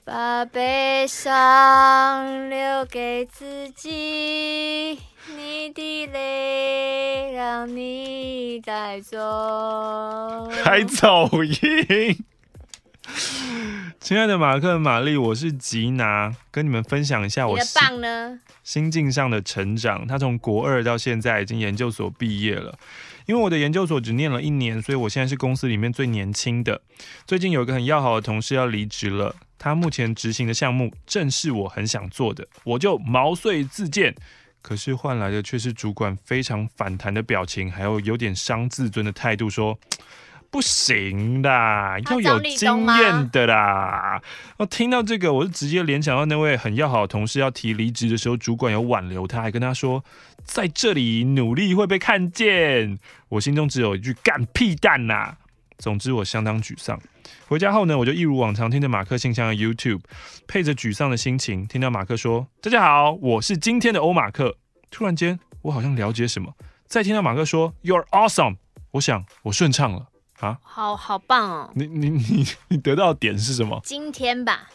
[0.04, 4.98] 把悲伤留给自己。
[5.26, 9.18] 你的泪让你带走，
[10.62, 12.24] 还走音。
[14.00, 20.06] 亲爱的马克、玛丽，我是吉拿，跟你们分享一下我棒呢心境上的成长。
[20.06, 22.78] 他从国二到现在已经研究所毕业了，
[23.24, 26.82] 因为我的研究所只念了一年，所以我现在是公司里面最年轻的。
[27.26, 34.14] 最近有一个很要好的同事要离职了，他目前执行的项目正是我很想做的，我就毛遂自荐。
[34.66, 39.78] 可是换来的却是主管非常反弹的表情，还有有点伤自尊的态度，说
[40.50, 41.50] 不行的，
[42.08, 44.22] 要有经验的啦。
[44.56, 50.02] 我听到这个，我就直接联想到那位很要好的同事要提离职的时候，主管有挽留他，还跟他说
[50.44, 52.98] 在这里努力会被看见。
[53.28, 55.34] 我心中只有一句干屁蛋呐！
[55.76, 56.98] 总之，我相当沮丧。
[57.46, 60.00] 回家后呢，我就一如往常听着马克信箱的 YouTube，
[60.46, 64.56] 配着沮丧的心情，听到马克说：“大家好，我是今天的欧马克。”
[64.90, 66.54] 突然间，我好像了解什么。
[66.86, 68.56] 再听到马克说 “You're awesome”，
[68.92, 70.08] 我想我顺畅了
[70.40, 70.58] 啊！
[70.62, 71.72] 好好棒哦！
[71.74, 73.80] 你你你你得到的点是什么？
[73.84, 74.68] 今天吧，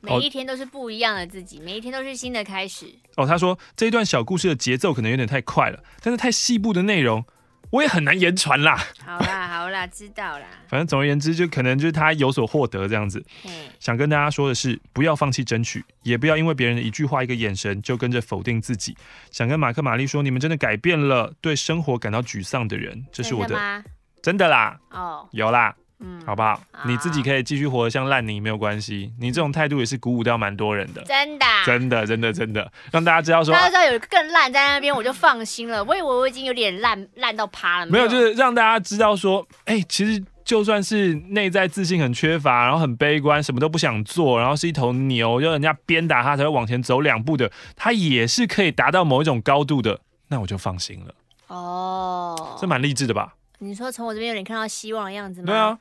[0.00, 2.86] 每一天都是不一样的自己，每一天都是新的开始。
[3.16, 7.24] 哦，他说这一段小故事的节奏可能有点太快了，但是太细部的内容。
[7.70, 8.76] 我也很难言传啦。
[9.04, 10.46] 好啦， 好啦，知道啦。
[10.68, 13.24] 反正总而言之，就可能就是他有所获得这样子。
[13.44, 13.50] 嗯，
[13.80, 18.96] 想跟大家说的是，不要放弃争取，也不要因为别人的一句话、一个眼神就跟着否定自己。
[19.30, 23.04] 想跟马克、玛丽说，你们真的改变了对生活感到沮丧的人。
[23.12, 23.84] 这是我的，真的吗？
[24.22, 24.80] 真的啦。
[24.90, 25.74] 哦，有啦。
[25.98, 26.60] 嗯，好不好？
[26.84, 29.12] 你自己可以继续活得像烂泥没有关系。
[29.18, 35.82] 你这种态度也是鼓舞掉蛮多人的，真的，真的，真的，真的，让大家知道说，大家知道有一个更烂在那边，我就放心了。
[35.84, 51.14] 我以为我已经有点烂烂到趴了，没有，就是让大家知道说，哎、欸，其实就算是内在自信很缺乏，然后很悲观，什么都不想做，然后是一头牛，要人家鞭打他才会往前走两步的，他也是可以达到某一种高度的，那我就放心了。
[51.46, 53.34] 哦，这蛮励志的吧？
[53.58, 55.46] 你说从我这边有点看到希望的样子吗？
[55.46, 55.78] 对啊，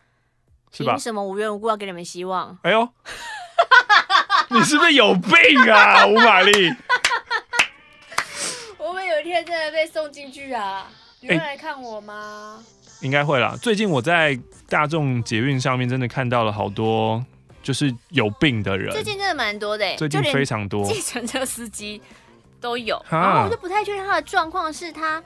[0.75, 0.93] 是吧？
[0.93, 2.57] 凭什么无缘无故要给你们希望？
[2.63, 2.87] 哎呦，
[4.49, 5.31] 你是不是有病
[5.71, 6.71] 啊， 吴玛丽？
[8.77, 10.87] 我们有一天真的被送进去啊！
[11.21, 12.59] 你会来看我吗？
[12.59, 12.65] 欸
[13.01, 13.55] 应该会啦。
[13.61, 17.23] 最近我在大众捷运上面真的看到了好多
[17.61, 18.89] 就是有病的人。
[18.91, 22.01] 最近真的蛮多的，最近非常多，计程车司机
[22.61, 22.99] 都有。
[23.09, 25.21] 然后我就不太确定他的状况是他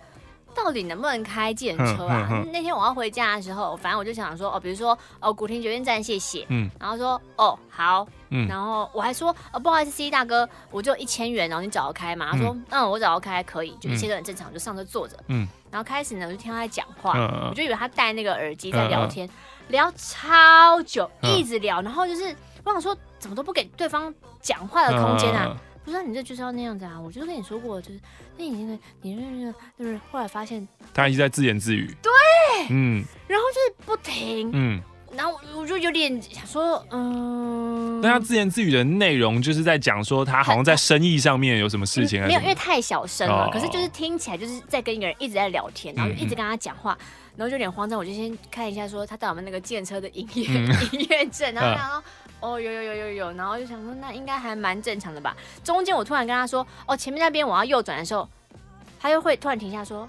[0.64, 2.28] 到底能不能开计程车啊？
[2.32, 6.46] 嗯嗯、那天我要回家的时候，反正我就想说哦，比如说哦，古亭捷运站，谢谢。
[6.50, 6.70] 嗯。
[6.80, 8.08] 然后说哦好。
[8.30, 8.48] 嗯。
[8.48, 12.32] 然后我还说哦，不好意思，司机大哥，我就一千元，然后你找得开嘛？
[12.32, 15.18] 他说嗯，嗯，我找得开，可以，就一切都很正常，就上车坐着。
[15.28, 15.48] 嗯。
[15.72, 19.32] 然后开始呢，我就听他在讲话，嗯、我就以为他戴那个耳机在聊天，嗯、
[19.70, 21.82] 聊超久，嗯、一直聊。
[21.82, 25.56] 然后就是我想说，怎么都不给对方讲话的空间啊？
[25.90, 27.00] 嗯、不知道你这就是要那样子啊？
[27.00, 28.00] 我就跟你说过，就是
[28.38, 32.12] 那你那个你那那个就是后来发现他一直在自言自语，对，
[32.70, 34.82] 嗯，然后就是不停，嗯。
[35.18, 43.48] 然后我就有点想说，嗯，那他自言自语的内容就是在讲说他好像在生意上面有什么事情，没有，因为太小声了。
[43.48, 47.06] 哦、可是就是听起来就是在跟一个人一直在聊天，然后就一直跟他讲话，嗯嗯
[47.38, 47.98] 然后就有点慌张。
[47.98, 50.46] 我就先看一下说他到我们那个电车的营业
[50.94, 52.04] 营业证，然后然后
[52.42, 55.36] 哦有有有有有，然后就想说那应该还蛮正常的吧。
[55.64, 58.28] 中间我突然跟他说哦前面那边我要右转的时候，
[59.00, 60.08] 他又会突然停下说，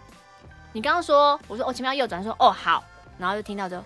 [0.73, 2.83] 你刚刚说我说哦前面要右转，说哦好，
[3.19, 3.85] 然后就听到之后。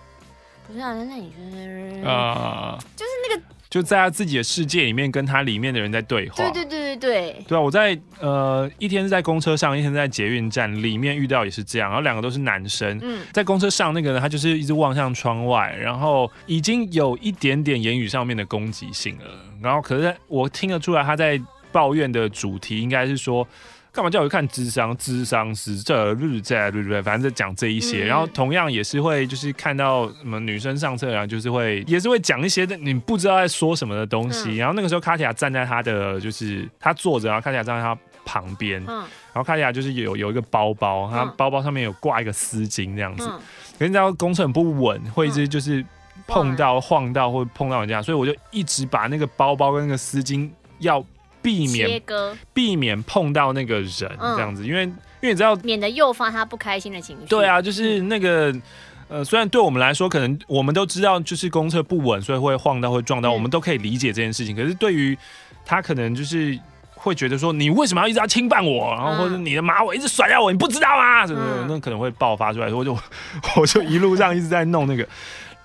[0.67, 6.37] 不是啊，那你就是啊，就是那个，就在他自己的世界里面，跟他里面的人在对话。
[6.37, 6.74] 对对对
[7.05, 7.57] 对对。
[7.57, 12.99] 啊，我在呃一天是在公车上，一天在捷运站里面遇到也是这样，然后两个都是男生。
[13.01, 19.25] 嗯，在公车上那个呢，他就是一直望向窗外，然后已经有一点点言语上面的攻击性了。
[19.61, 21.39] 然后可是我听得出来他在
[21.71, 23.47] 抱怨的主题应该是说。
[23.95, 24.95] 干嘛叫我去看智商？
[24.97, 27.01] 智商是这日在对不对？
[27.01, 34.49] 反正就讲这一些，嗯、然后同样也是会就是看到什么女生上车，然后就是会也是会讲一些你不知道在说什么的东西。
[34.49, 43.25] 嗯、然后那个时候卡提亚站在他的就是他坐着，然后卡提亚站在他旁边，嗯、然后卡提亚就是有有一个包包，他包包上面有挂一个丝巾这样子。
[43.31, 43.39] 嗯、
[43.79, 45.81] 可是你知道公车很不稳，会一直就是
[46.27, 51.01] 碰到晃到或碰到人家，所以我就一直把那个包包跟那个丝巾要。
[51.45, 57.27] 避免割避免碰到那个人这样子，嗯、因为因为你知道，免得诱发他不开心的情绪。
[57.27, 58.53] 对啊，就是那个
[59.07, 64.55] 呃，虽然对我们来说，可能我们都知道，就是公车不稳，所以会晃到会撞到，嗯、我们都可以理解这件事情。
[64.55, 65.17] 可是对于
[65.63, 66.57] 他，可能就是
[66.95, 68.91] 会觉得说，你为什么要一直要侵犯我？
[68.93, 71.25] 然后或者你的马尾一直甩掉我，你不知道吗？
[71.25, 72.97] 什么、嗯、那可能会爆发出来，我就
[73.57, 75.07] 我就一路上一直在弄那个。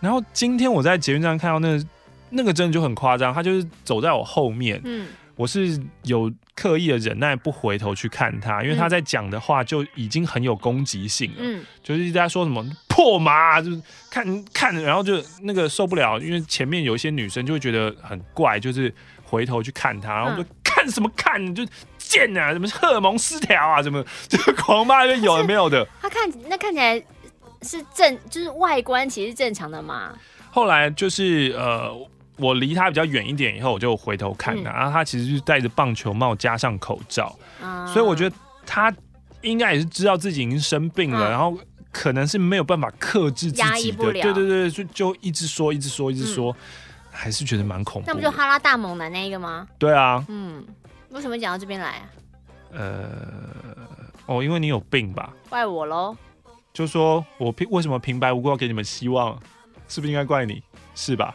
[0.00, 1.84] 然后今天我在捷运上看到那个、
[2.30, 5.06] 那个真的就很夸张，他就是走在我后面，嗯。
[5.40, 21.66] 我是有刻意的忍耐不回头去看他，因为他在讲的话就已经很有攻击性了，嗯，就是一直在说什么破麻，就是看看，然后就那个受不了，因为前面有一些女生就会觉得很怪，就是回头去看他，然后就看什么看，就
[21.96, 25.88] 贱啊，什么荷尔蒙失调啊，什么 就狂骂，就有的没有的。
[26.02, 27.02] 他看那看起来
[27.62, 30.12] 是正，就是外观其实是正常的嘛。
[30.50, 31.96] 后来就是呃。
[32.40, 38.36] 我离他比较远一点以后，我就回头看他，嗯、然后他其实是戴着棒球帽加上口罩，嗯、所以我觉得
[38.66, 38.92] 他
[39.42, 41.56] 应该也是知道自己已经生病了，嗯、然后
[41.92, 43.98] 可能是没有办法克制自己的。
[44.12, 46.56] 对对对，就就一直说，一直说，一直说，嗯、
[47.10, 48.08] 还是觉得蛮恐怖。
[48.08, 49.66] 那不就哈拉大猛男那一个吗？
[49.78, 50.24] 对啊。
[50.28, 50.64] 嗯，
[51.10, 52.10] 为什么讲到这边来啊？
[52.72, 53.08] 呃，
[54.26, 55.32] 哦，因为你有病吧？
[55.48, 56.16] 怪我喽？
[56.72, 59.36] 就说我平为什么平白无故要给你们希望？
[59.88, 60.62] 是不是应该怪你？
[60.94, 61.34] 是吧？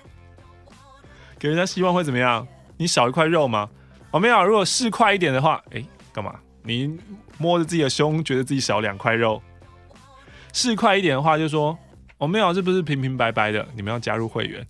[1.37, 2.47] 给人家希望会怎么样？
[2.77, 3.69] 你少一块肉吗？
[4.11, 4.43] 哦，没有。
[4.43, 6.35] 如果是快一点的话，哎、欸，干嘛？
[6.63, 6.97] 你
[7.37, 9.41] 摸着自己的胸，觉得自己少两块肉。
[10.53, 11.77] 是快一点的话，就说
[12.17, 13.65] 哦，没有，这不是平平白白的。
[13.75, 14.65] 你们要加入会员。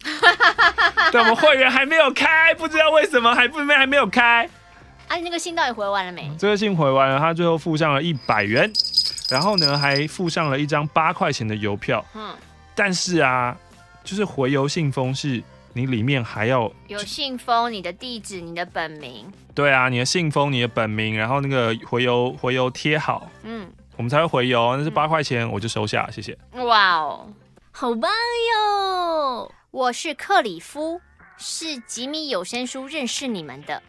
[1.12, 4.50] 对，我们会员还没有开，不知道为什么还不没还没有开。
[5.08, 6.32] 啊，你那个信到底回完了没？
[6.38, 8.72] 这个信回完了，他最后付上了一百元，
[9.30, 12.04] 然后呢，还附上了一张八块钱的邮票。
[12.16, 12.36] 嗯，
[12.74, 13.56] 但是啊，
[14.04, 15.42] 就是回邮信封是。
[15.78, 19.30] 你里面还要有信封、你的地址、你的本名。
[19.54, 24.78] 对啊，你的信封、你的本名，然后那个回邮回邮贴好，嗯，我们才会回邮。
[24.78, 26.38] 那是八块钱，我就收下，谢谢。
[26.54, 27.28] 哇哦，
[27.72, 28.10] 好棒
[28.54, 29.52] 哟！
[29.72, 31.02] 我是克里夫，
[31.38, 33.84] 是吉米有声书认识你们的。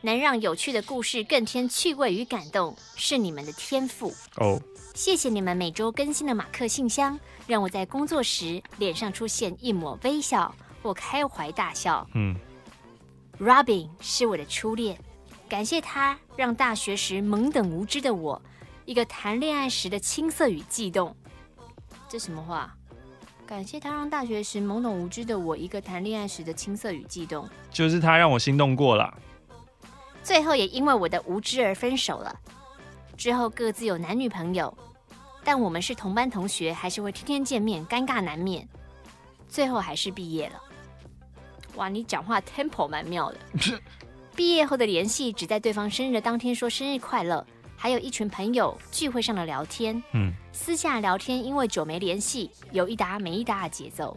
[0.00, 4.58] 能让有趣的故事更添趣味与感动，是你们的天赋哦。
[4.94, 12.06] 谢谢你们每周更新的马克信箱，让我在工作时脸上出现一抹微笑或开怀大笑。
[12.14, 12.36] 嗯
[13.40, 14.98] ，Robin 是我的初恋，
[15.48, 18.40] 感谢他让大学时懵懂无知的我，
[18.84, 21.14] 一个谈恋爱时的青涩与悸动。
[22.08, 22.74] 这什么话？
[23.46, 29.16] 感谢他让大学时懵懂无知的我，一个谈恋爱时的青涩与悸动，就是他让我心动过了。
[30.22, 32.38] 最后也因为我的无知而分手了，
[33.16, 34.76] 之后各自有男女朋友。
[35.42, 38.68] 但我们是同班同学，还是会天天见面，尴尬难免。
[39.48, 40.60] 最后还是毕业了。
[41.76, 43.38] 哇，你讲话 tempo 蛮妙的。
[44.34, 47.44] 毕业后的联系，只在对方生日的当天说生日快乐，
[47.76, 50.00] 还有一群朋友聚会上的聊天。
[50.12, 54.16] 嗯，私下聊天，因为久没联系，有一搭没一搭的节奏。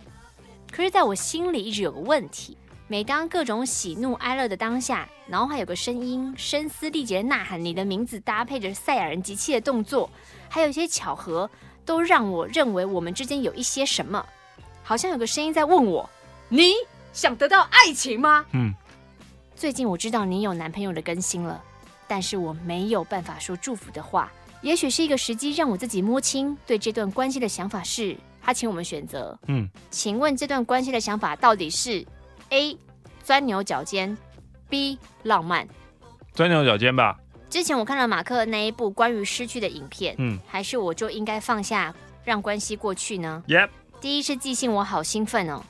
[0.72, 2.56] 可是，在我心里一直有个问题：
[2.88, 10.10] 每当各种喜怒哀乐的当下，脑海有个声音声嘶力竭的呐喊你的名字，搭配着赛亚人机器的动作。
[10.49, 11.49] 还有一些巧合，
[11.84, 14.24] 都让我认为我们之间有一些什么，
[14.84, 16.10] 好像有个声音在问我
[16.47, 16.74] ：“你
[17.14, 18.74] 想得到爱情吗？”嗯。
[19.55, 21.62] 最近我知道你有男朋友的更新了，
[22.07, 24.32] 但是我没有办法说祝福的话。
[24.62, 28.16] 也许是一个时机，让我自己摸清对这段关系的想法是。
[28.43, 29.38] 他请我们选择。
[29.47, 29.70] 嗯。
[29.91, 32.03] 请问这段关系的想法到底是
[32.49, 32.76] ：A.
[33.24, 34.18] 钻牛角尖
[34.68, 34.97] ，B.
[35.24, 35.68] 浪漫。
[36.34, 37.20] 钻牛角尖吧。
[37.51, 41.93] 之前我看了马克那一部关于失去的影片，嗯，还是我就应该放下，
[42.24, 43.70] 让关系过去呢？Yep。
[43.99, 45.62] 第一次寄信我好兴奋哦，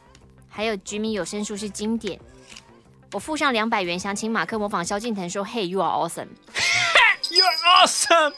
[0.53, 2.19] 还有菊米有声书是经典，
[3.13, 6.27] 我付上两百元，想请马克模仿萧敬腾说：“Hey, you are awesome。
[7.31, 8.33] You are awesome。”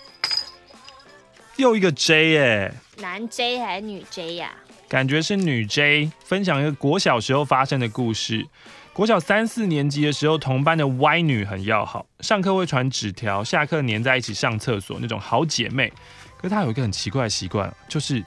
[1.57, 4.51] 又一个 J 耶，男 J 还是女 J 呀？
[4.87, 8.47] 感觉是女 J，分享一个国小时候发生的故事。
[8.93, 15.91] 国小三四年级的时候，同班的 Y 女很要好，上课会传纸条，下课黏在一起上厕所那种好姐妹。
[16.37, 18.23] 可是她有一个很奇怪的习惯，就是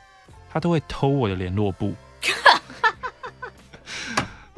[0.52, 1.94] 她都会偷我的联络簿。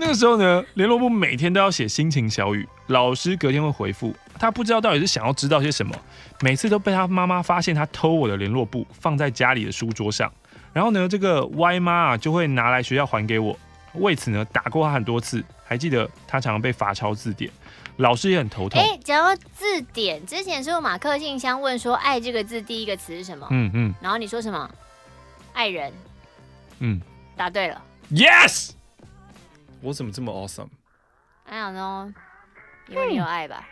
[0.01, 4.15] 那个时候呢，联络部每天都要写心情小语，老师隔天会回复。
[4.39, 5.93] 他不知道到底是想要知道些什么，
[6.41, 10.33] 每次都被他妈妈发现他偷我的联络簿放在家里的书桌上，
[10.73, 13.59] 然后呢，这个歪妈啊就会拿来学校还给我。
[13.95, 15.45] 为此呢，打过他很多次。
[15.65, 17.51] 还记得他常常被罚抄字典，
[17.99, 18.81] 老师也很头痛。
[18.81, 23.47] 哎，讲到字典，之前是马克信箱问说“爱”这个字第一个词是什么？
[23.51, 23.95] 嗯嗯。
[24.01, 24.71] 然后你说什么？
[25.53, 25.93] 爱人。
[26.79, 26.99] 嗯，
[27.37, 27.83] 答对了。
[28.11, 28.71] Yes。
[29.81, 32.13] 我怎么这么 awesome？I don't know，
[32.89, 33.67] 因为你有爱吧？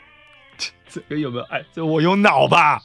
[0.89, 1.65] 这个有没有爱？
[1.73, 2.81] 这我有脑吧？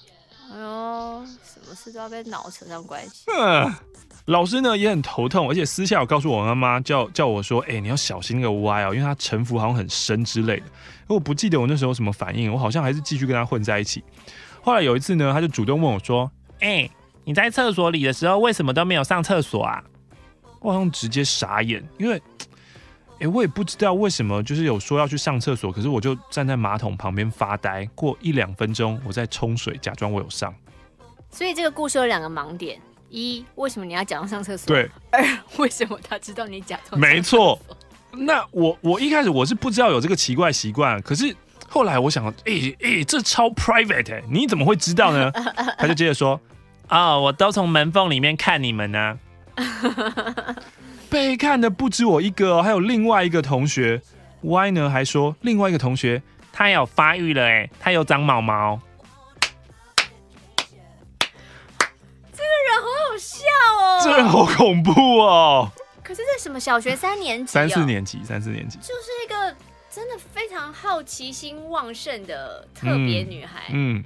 [0.52, 3.26] 哎呦，什么事都要跟脑扯上关系。
[3.32, 3.74] 嗯。
[4.26, 10.66] 老师呢也很头痛，而且私下有告诉我妈妈，叫叫我说，哎、欸，你要小心那个 Y 哦，因为他城府好像很深之类的。
[11.08, 14.04] 我不记得我那时候什么反应，我好像还是继续跟他混在一起。
[14.62, 16.92] 后来有一次呢，他就主动问我说，哎、欸，
[17.24, 19.84] 你在厕所里的时候为什么都没有上厕所啊？
[20.60, 22.22] 我好像直接傻眼，因为，
[23.22, 30.52] 哎、欸，我也不知道为什么，就是有说要去上厕所，可是我就站在马桶旁边发呆，过一两分钟我再冲水，假装我有上。
[31.30, 32.82] 所以这个故事有两个盲点。
[33.12, 34.74] 一，为什么你要假装上厕所？
[34.74, 34.90] 对。
[35.12, 35.24] 二，
[35.58, 37.00] 为什么他知道你假装？
[37.00, 37.60] 没错。
[38.12, 41.36] 那我我一开始我是不知道有这个奇怪习惯，可是
[41.70, 45.32] 后来我想，哎、欸、哎、欸，这超 private，欸，你怎么会知道呢？
[45.78, 46.42] 他就接着说，
[46.90, 49.20] 啊、哦，我都从门缝里面看你们呢。
[51.12, 54.02] 被看的不止我一个哦，还有另外一个同学。
[54.40, 58.80] Y 呢还说，另外一个同学他有发育了，哎，他有长毛毛。
[64.04, 65.70] 这人好恐怖哦！
[66.02, 67.54] 可是这什么小学三年级、哦？
[67.54, 69.56] 三四年级，三四年级，就是一个
[69.92, 73.98] 真的非常好奇心旺盛的特别女孩嗯。
[73.98, 74.04] 嗯，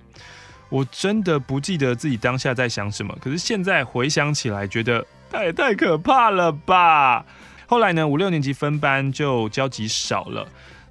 [0.68, 5.06] 我真的不记得自己当下在想什么，可是现在回想起来，觉得
[5.36, 7.26] 她 也太可怕了吧。
[7.68, 10.48] 后来呢，五六年级分班就交集少了。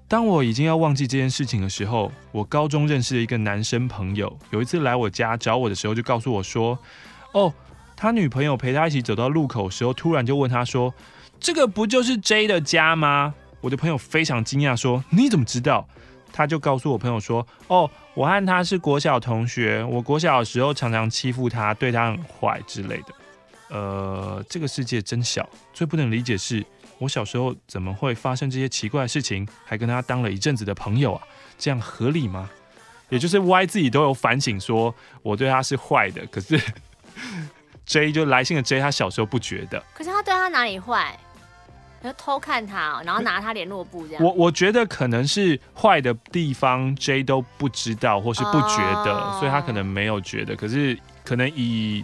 [0.06, 6.78] 当我已经要忘记这件事情的时候，我高中认识的一个男生朋友，有一次来我家找我的时候，就告诉我说
[7.32, 7.52] ：“哦。”
[7.96, 10.92] 他女朋友陪他一起走到路口的时候，突然就问他说
[11.38, 13.32] ：“这个不就是 J 的家吗？”
[13.62, 15.88] 我的朋友非常惊讶，说：“你怎么知道？”
[16.32, 23.14] 他就告诉我朋友说：“哦，我和他是国小同学，我国小的时候常常欺负他，对他很坏之类的。”
[23.68, 25.48] 呃，这个世界真小。
[25.72, 26.64] 最不能理解是
[26.98, 31.22] 我小时候怎么会发生这些奇怪的事情，还跟他当了一阵子的朋友啊？
[31.58, 32.48] 这样合理吗？
[33.10, 36.60] 也就是 Y 自己都有反省，说我对他是坏的，可是。
[37.86, 41.14] J 就来信的 J，他小时候不觉得，可是他对他哪里坏？
[42.02, 44.24] 就偷看他，然后拿他联络簿这样。
[44.24, 50.56] 我我觉得可能是坏的地方 J 都不知道或是不觉得，哦、所以他可能没有觉得。
[50.56, 52.02] 可是可能以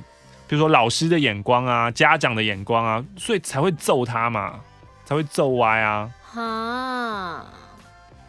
[0.50, 4.58] 比如说老师的眼光啊、家长的眼光啊，所以才会揍他嘛，
[5.04, 6.10] 才会揍歪啊。
[6.24, 7.46] 哈。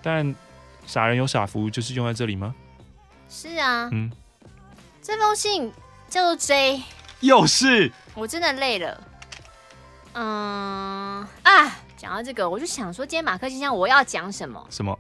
[0.04, 0.36] 但
[0.86, 2.54] 傻人有傻福，就是用在这里吗？
[3.28, 3.90] 是啊。
[3.92, 4.12] 嗯。
[5.02, 5.74] 这封信
[6.10, 6.84] 叫做 J。
[7.22, 7.92] 又是。
[8.14, 9.04] 我真的累了。
[10.14, 14.64] 嗯啊，讲到这个，我就想说，今天马克信箱我要讲什么？
[14.70, 14.96] 什么？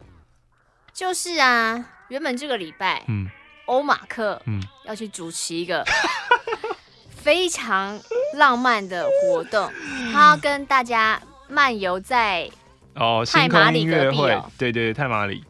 [0.92, 3.30] 就是啊，原本这个礼拜，嗯，
[3.68, 5.86] 欧马克，嗯，要去主持一个
[7.24, 8.00] 非常
[8.36, 9.70] 浪漫的活动，
[10.12, 12.50] 他要跟大家漫游在
[12.96, 15.44] 哦，泰马里隔壁哦，对对对，泰马里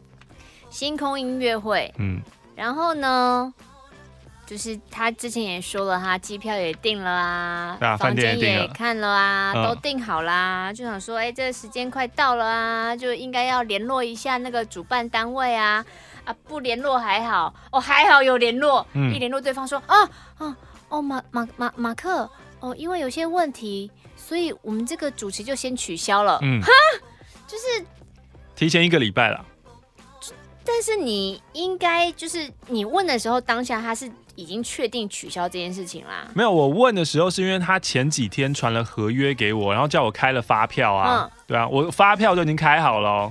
[0.70, 2.20] 星空音乐会，嗯，
[2.54, 3.52] 然后呢？
[4.44, 10.70] 就是他之前也说了，他机票也订了啊，啊房间也看了啊，了都订好啦。
[10.70, 15.82] 嗯、就想说，哎、欸，这个时间快到了啊，就应该要联络一下那个主办单位啊。
[16.24, 18.86] 啊，不联络还好，哦，还好有联络。
[18.92, 19.96] 嗯、一联络对方说，啊，
[20.36, 20.54] 啊
[20.92, 22.30] 哦，马马马马克，
[22.60, 26.38] 哦，因为有些问题，所以我们这个主持就先取消了。
[26.42, 26.68] 嗯，哈，
[27.46, 27.84] 就是
[28.54, 29.44] 提前一个礼拜了。
[30.64, 34.10] 但是你应该就是你问的时候，当下他是。
[34.34, 36.26] 已经确定取消这件事情啦？
[36.32, 43.30] 没有，我问的时候是因为他前几天传了合约给我，然后叫我开了发票啊，嗯、对啊，我发票就已经开好了，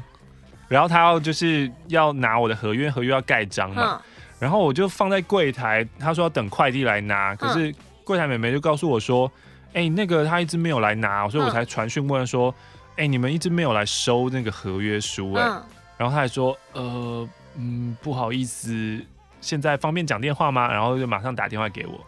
[0.68, 4.11] 然后他要就是要拿我的合约，合约要盖章嘛，嗯、
[4.42, 7.72] 然后我就放在柜台，他说要等快递来拿，可是
[8.04, 9.32] 柜台妹妹就告诉我说，
[9.68, 12.52] 哎、嗯欸，那个他一直没有来拿，所以我才传讯问说，
[12.94, 15.64] 哎、欸，你们一直没有来收那个合约书、欸，哎、嗯，
[15.96, 19.00] 然后他还说，呃，嗯，不好意思。
[19.42, 20.72] 现在方便讲电话吗？
[20.72, 22.00] 然后就马上打电话给我。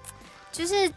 [0.52, 0.92] 就是，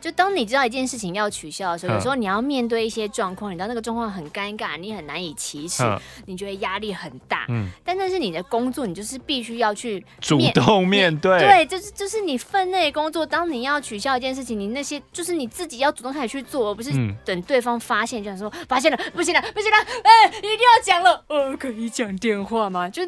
[0.00, 5.84] 就当你知道一件事情要取消的时候，有时候你要面对一些状况，你知道那个状况很尴尬，你很难以启齿，
[6.26, 7.44] 你觉得压力很大。
[7.48, 11.38] 嗯，但那是你的工作，你就是必须要去主动面对。
[11.38, 13.26] 对，就是就是你分内工作。
[13.26, 16.90] 当你要取消一件事情，你那些就是你自己要主动开始去做，而不是
[17.24, 21.22] 等对方发现，就想说发现了，不行了，不行了，哎，一定要讲了。
[21.28, 22.88] 呃，可以讲电话吗？
[22.88, 23.04] 就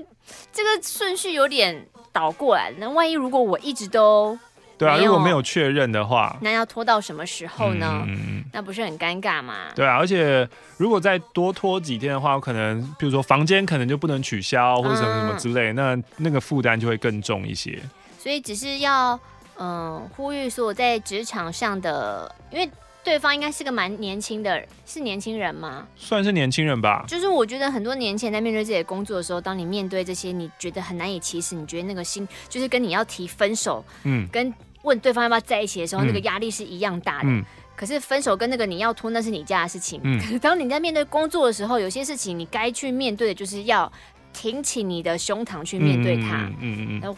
[0.53, 2.73] 这个顺序有点倒过来。
[2.79, 4.39] 那万一如果我一直都。
[4.79, 8.05] 对啊，如果没有确认的话，那要拖到什么时候呢？
[8.07, 9.67] 嗯，那不是很尴尬吗？
[9.75, 17.81] 对啊，而且如果再多拖几天的话，可能比如说房间可能就不能取消或者什么什么之类，嗯、那那个负担就会更重一些。
[18.19, 19.15] 所以只是要
[19.59, 22.69] 嗯、呃、呼吁所有在职场上的，因为
[23.05, 25.87] 对方应该是个蛮年轻的，是年轻人吗？
[25.97, 27.05] 算是年轻人吧。
[27.09, 37.29] 就是我觉得很多年前在面对自己的工作的时候，当你面对这些你觉得很难以启齿，你觉得那个心就是跟你要提分手，嗯，跟问对方要不要在一起的时候，嗯、那个压力是一样大的。
[37.29, 37.45] 嗯、
[37.75, 40.01] 可是分手跟那个你要拖，那是你家的事情。
[40.05, 43.93] 嗯、可是当你在面对工作的时候，有些事情你该去面对的，就是要
[44.33, 46.37] 挺起你的胸膛去面对它。
[46.61, 47.17] 嗯嗯嗯。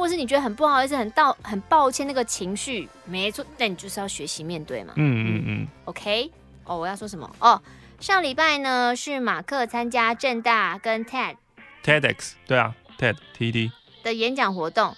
[0.00, 4.94] 或者是你觉得很不好意思、很道、很抱歉那个情绪，没错，那你就是要学习面对嘛。
[4.96, 5.68] 嗯嗯嗯。
[5.84, 6.32] OK，
[6.64, 7.30] 哦，我要说什么？
[7.38, 7.60] 哦，
[8.00, 11.36] 上礼拜呢是马克参加正大跟 TED
[11.84, 13.70] TEDx 对啊 TED TED
[14.02, 14.96] 的演讲活动。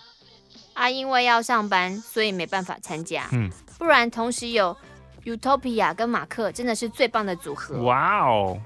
[0.74, 3.28] 啊，因为要上班，所以没办法参加。
[3.32, 4.74] 嗯，不然同时有
[5.24, 7.82] Utopia 跟马克，真的是最棒的组合。
[7.82, 8.59] 哇哦！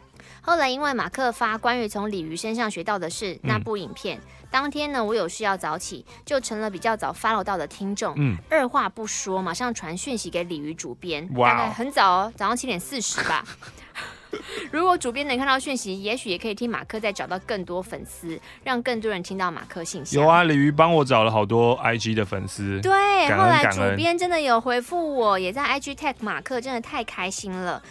[0.47, 8.15] 后来因为马克发关于从鲤鱼身上学到的事那部影片，嗯、当天呢我有事要早起，就成了比较早 follow 到的听众。
[8.17, 13.45] 嗯，二话不说，马上传讯息给鲤鱼主编，哇大概很早哦，早上七点四十吧。
[14.71, 20.17] 如果主编能看到讯息，也许也可以替马克再找到更多粉丝，让更多人听到马克信息。
[20.17, 22.81] 有啊，鲤鱼帮我找了好多 IG 的粉丝。
[22.81, 22.93] 对，
[23.27, 27.83] 恩后来主编真的有回复我，也在 IG tag 马克，真的太开心了。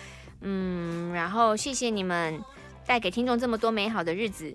[0.47, 2.39] 嗯，然后谢谢你们
[2.85, 4.53] 带给听众这么多美好的日子，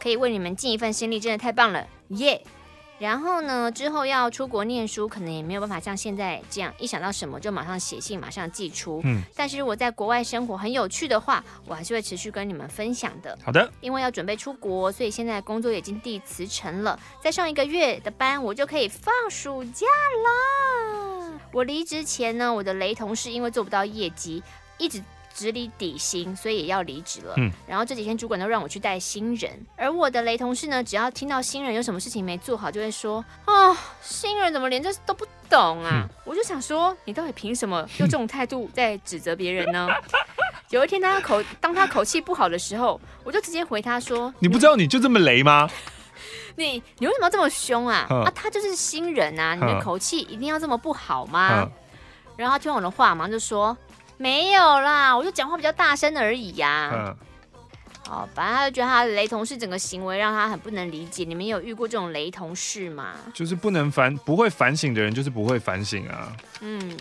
[0.00, 2.50] 可以为你们尽一份心力，真的太棒了，耶、yeah!！
[2.98, 9.00] 然后呢，之后要出国念书，可能也没有办法像现在这样，一想到什么就马上写信，马上寄出。
[9.04, 13.38] 嗯，但是如果在国外生活很有趣的话，我还是会持续跟你们分享的。
[13.44, 19.86] 好的，因为要准备出国，所以现在工作已经递辞呈了，再上一个月的班，我就可以放暑假
[20.24, 21.40] 了。
[21.52, 24.42] 我离职前呢，我的雷同事因为做不到业绩，
[24.76, 25.00] 一直。
[25.38, 27.34] 执理底薪，所以也要离职了。
[27.36, 39.88] 嗯，然后这几天主管都让我去带新人，而我的雷同事呢，只要听到新人有什么事情没做好，就会说：“哦，新人怎么连这都不懂啊？”嗯，我就想说，你到底凭什么用这种态度在指责别人呢？
[40.70, 45.70] 有一天，当他口当他口气不好的时候，我就直接回他说：“你不知道你就这么雷吗？”
[46.56, 48.04] 你你为什么要这么凶啊？
[48.10, 51.62] 嗯、啊，他就是新人啊，你的口气一定要这么不好吗？
[51.62, 51.70] 嗯、
[52.36, 53.76] 然后他听我的话马上，就说
[54.20, 56.90] 没有啦，我就讲话比较大声而已呀、啊。
[56.92, 57.16] 嗯，
[58.08, 61.22] 好，反正他就觉得他的雷同事整个行为让他很不能理解。
[61.22, 63.14] 你们有遇过这种雷同事吗？
[63.32, 66.36] 就是不能反不会反省的人，就是不会反省啊。
[66.60, 66.96] 嗯。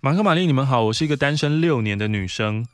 [0.00, 2.66] 马克、玛丽，你们好，我是一个单身六年的女生。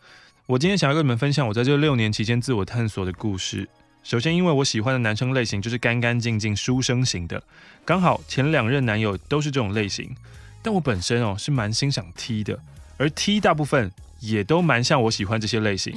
[0.47, 3.69] 我今天想要跟你们分享我在这六年期间自我探索的故事。
[4.07, 7.43] 首先，因为我喜欢的男生类型就是干干净净、书生型的，
[7.85, 10.15] 刚好前两任男友都是这种类型。
[10.63, 12.57] 但我本身哦是蛮欣赏 T 的，
[12.99, 13.91] 而 T 大部分
[14.21, 15.93] 也都蛮像我喜欢这些类型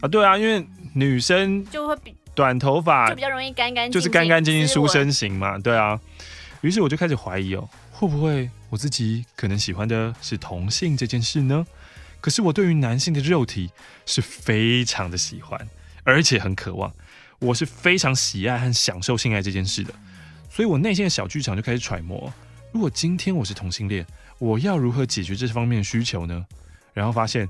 [0.00, 0.06] 啊。
[0.06, 5.58] 对啊，因为女生就会比短头发就比较容易干干净净，就是干干净净书生型嘛。
[5.58, 5.98] 对啊，
[6.60, 7.68] 于是我就开始怀疑哦。
[7.90, 11.66] 会不会我自己可能喜欢的是同性这件事呢？
[12.20, 13.72] 可是我对于男性的肉体
[14.06, 15.68] 是非常的喜欢，
[16.04, 16.94] 而且很渴望。
[17.40, 19.92] 我是非常喜爱和享受性爱这件事的，
[20.48, 22.32] 所以我内心的小剧场就开始揣摩：
[22.72, 24.06] 如果今天我是同性恋，
[24.38, 26.46] 我要如何解决这方面的需求呢？
[26.94, 27.48] 然后发现。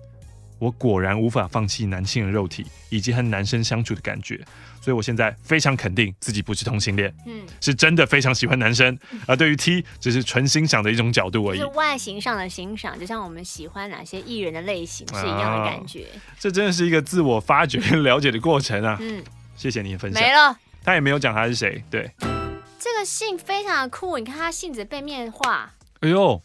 [0.60, 4.36] 我果然无法放弃男性的肉体以及和男生相处的感觉，
[4.82, 8.94] 所以我现在非常肯定自己不是同性恋，嗯，是真的非常喜欢男生。
[9.26, 16.08] 而对于 T，只是纯欣赏的一种角度而已，就是外形上的欣赏，就像我们喜欢哪些艺人的类型是一样的感觉。
[16.14, 18.98] 啊，这真的是一个自我发掘、了解的过程啊。
[19.00, 19.24] 嗯，
[19.60, 20.22] 谢谢你的分享。
[20.22, 21.84] 没了，他也没有讲他是谁。
[21.90, 22.10] 对，
[22.78, 26.40] 这个信非常的酷，你看他信纸背面画，哎呦，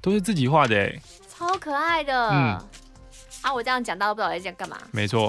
[0.00, 0.94] 都是自己画的哎，
[1.28, 2.28] 超可爱的。
[2.30, 2.68] 嗯。
[3.42, 4.78] 啊，我这样讲到不知道在讲干嘛。
[4.92, 5.28] 没错，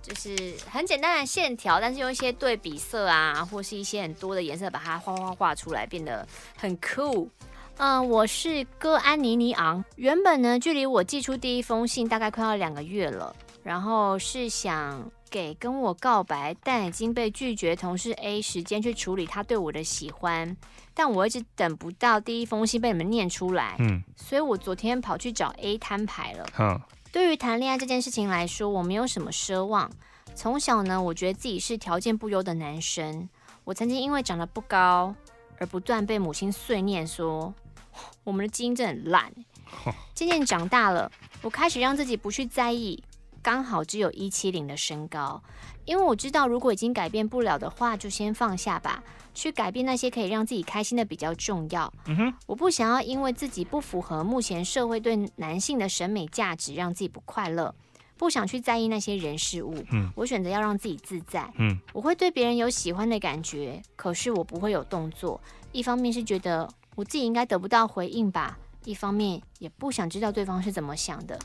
[0.00, 6.26] 就是很简单的线条，但是用一些对比色啊，或是一些很多的颜色，把它画画画出来，变得
[6.56, 7.30] 很酷。
[7.76, 9.84] 嗯，我是哥安妮尼昂。
[9.96, 20.56] 原本呢，距离我寄出第一封信大概快要两个月了，然后是想给跟我告白但已经被拒绝同事 A 时间去处理他对我的喜欢，
[20.94, 23.76] 但我一直等不到第一封信被你们念出来。
[23.78, 26.46] 嗯，所以我昨天跑去找 A 摊牌了。
[26.58, 26.80] 嗯。
[27.12, 29.90] 对于谈恋爱这件事情来说，我没有什么奢望。
[30.34, 33.26] 从小呢，我觉得自己是条件不优的男生。
[33.64, 35.14] 我曾经因为长得不高
[35.58, 37.54] 而不断被母亲碎念说，
[38.22, 39.32] 我们的基因真的很烂。
[40.14, 41.10] 渐渐长大了，
[41.40, 43.02] 我开始让自己不去在意，
[43.46, 45.40] 刚好只有一七零的身高，
[45.84, 49.00] 因为我知道如果已经改变不了的话，就先放下吧。
[49.34, 51.92] 去改变那些可以让自己开心的比较重要。
[52.06, 57.72] 嗯哼，我不想要因为自己不符合目前社会对男性的审美价值，让自己不快乐。
[58.16, 59.76] 不想去在意那些人事物。
[59.92, 61.48] 嗯，我选择要让自己自在。
[61.56, 65.40] 嗯，我会对别人有喜欢的感觉，可是我不会有动作。
[65.70, 71.38] 一方面是觉得我自己应该得不到回应吧，一方面也不想知道对方是怎么想的。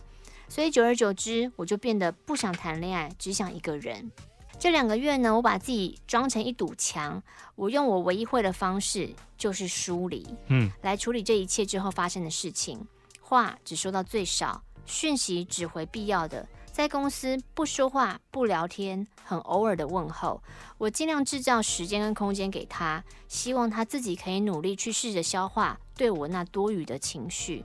[0.51, 4.11] 所以久而久之，我就变得不想谈恋爱，只想一个人。
[4.59, 7.23] 这两个月呢，我把自己装成一堵墙，
[7.55, 12.85] 我用我唯一会的方式，就是疏离，嗯，来处理这一切之后发生的事情。
[13.21, 20.43] 话只说到最少，讯息只回必要的，在公司不说话、不聊天，很偶尔的问候。
[20.77, 27.63] 我尽量制造时间跟空间给他，希望他自己可以努力去试着消化对我那多余的情绪。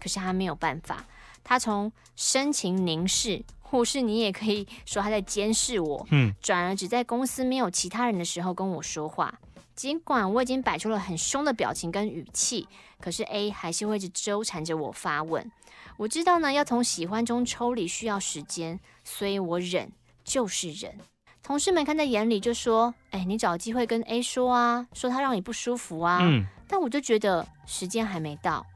[0.00, 1.04] 可是他没有办法，
[1.44, 3.44] 他从深情凝视。
[3.72, 9.40] 或是你也可以说他在监视我，嗯，转而只在公司没有其他人的时候跟我说话。
[9.74, 12.68] 尽管我已经摆出了很凶的表情跟语气，
[13.00, 15.50] 可是 A 还是会一直纠缠着我发问。
[15.96, 19.90] 我知道呢，要从喜欢中抽离需要时间，所以我忍，
[20.22, 20.98] 就是忍。
[21.42, 28.66] 同事们看在眼里就说：“哎，你找机会跟 A 说啊，说他让你不舒服啊。”嗯，但我就觉得时间还没到。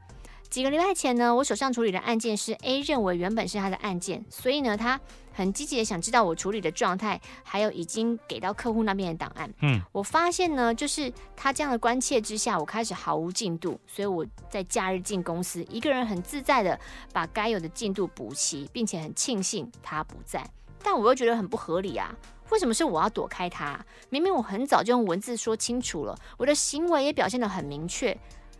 [0.49, 4.99] 几个礼拜前呢，我手上处理的案件是 A 认为原本是他的案件，所以呢，他
[5.33, 9.53] 很积极的想知道我处理的状态，还有已经给到客户那边的档案。
[9.61, 16.79] 嗯，我发现呢，就是他这样的关切之下，我开始毫无进度，所以我在假日进公司，一个人很自在的
[17.11, 20.43] 把该有的进度补齐，并且很庆幸他不在。
[20.81, 22.15] 但我又觉得很不合理啊，
[22.51, 23.77] 为什么是我要躲开他？
[24.09, 28.17] 明明我很早就用文字说清楚了，我的行为也表现得很明确。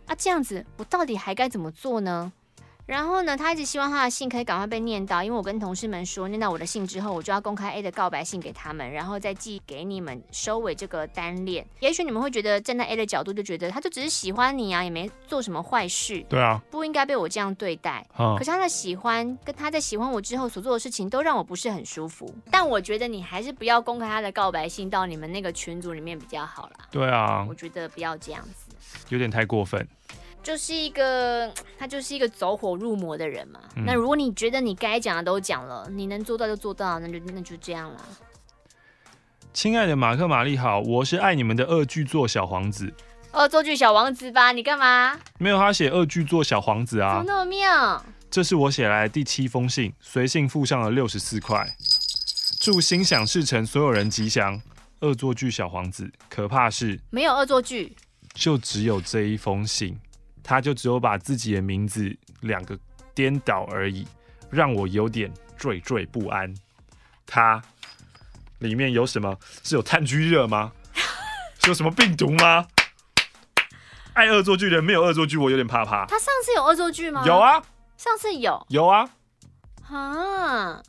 [0.08, 2.32] 啊，这样子我到底还该怎么做呢？
[2.86, 11.66] 然后呢，他一直希望他的信可以赶快被念到，因为我跟同事们说，念到我的信之后，我就要公开 A 的告白信给他们，然后再寄给你们收尾这个单恋。
[11.80, 18.06] 也许你们会觉得站在 A 的角度，就觉得他就只是喜欢你啊，也没做什么坏事，对啊，不应该被我这样对待。
[18.18, 22.34] 嗯，可是他的喜欢跟他在喜欢我之后所做的事情，都让我不是很舒服。
[22.50, 26.88] 但我觉得你还是不要公开他的告白信到你们那个群组里面比较好啦。
[26.90, 28.67] 对啊，我觉得不要这样子，
[29.08, 29.86] 有点太过分。
[30.42, 33.60] 就是一个 他就是一个走火入魔的人嘛。
[33.76, 38.00] 嗯、那如果你觉得你该讲的都讲了，你能做到就做到，那就那就这样了。
[39.52, 42.94] 亲爱的马克玛丽好，我是爱你们的恶剧作小皇子。
[43.32, 44.52] 恶作剧小王子吧？
[44.52, 45.18] 你干嘛？
[45.38, 47.18] 没有，他写恶剧作小皇子啊。
[47.18, 48.02] 怎么那么妙？
[48.30, 51.74] 这是我写来的第七封信，随信附上了六十四块。
[52.60, 54.60] 祝心想事成，所有人吉祥。
[55.00, 57.94] 恶作剧小皇子，可怕是没有恶作剧，
[58.38, 59.98] 就只有这一封信，
[60.44, 62.78] 他就只有把自己的名字两个
[63.12, 64.06] 颠倒而已，
[64.48, 66.54] 让我有点惴惴不安。
[67.26, 67.60] 他
[68.60, 69.36] 里面有什么？
[69.64, 70.72] 是有炭疽热吗？
[71.58, 72.66] 是有什么病毒吗？
[74.12, 76.06] 爱恶作剧的人没有恶作剧，我有点怕怕。
[76.06, 77.24] 他上次有恶作剧吗？
[77.26, 77.62] 有啊，
[77.96, 79.10] 上次有，有啊，
[79.90, 80.80] 啊，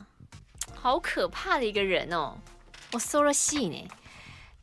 [0.80, 2.38] 好可怕的一个人哦，
[2.92, 3.88] 我收了戏呢。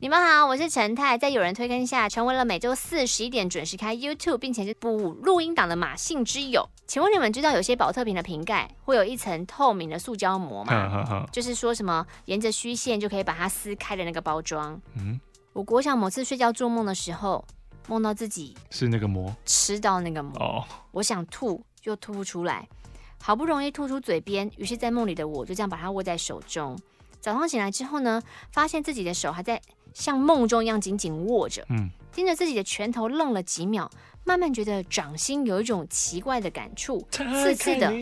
[0.00, 6.68] 你们好，我是陈太，在有人推坑下，成为了每周四十一点准时开 YouTube，并且是补录音档的马信之友。
[6.86, 10.72] 请问你们知道有些保特瓶的瓶盖会有一层透明的塑胶膜吗？
[10.72, 14.80] 呵呵就是说什么沿着虚线就可以把它撕开的那个包装。
[14.94, 15.20] 嗯，
[15.52, 17.44] 我国小某次睡觉做梦的时候，
[17.88, 20.32] 梦到自己是那个膜，吃到那个膜。
[20.38, 22.68] 哦，我想吐又吐不出来，
[23.20, 26.78] 好不容易吐出嘴边，于是，在梦里的我就这样把它握在手中。
[27.20, 28.22] 早上醒来之后呢，
[28.52, 29.60] 发现自己的手还在。
[29.98, 33.90] 像梦中一样紧紧握着，嗯，盯着自己的拳头愣了几秒，
[34.22, 37.92] 慢慢觉得掌心有一种奇怪的感触，刺刺的、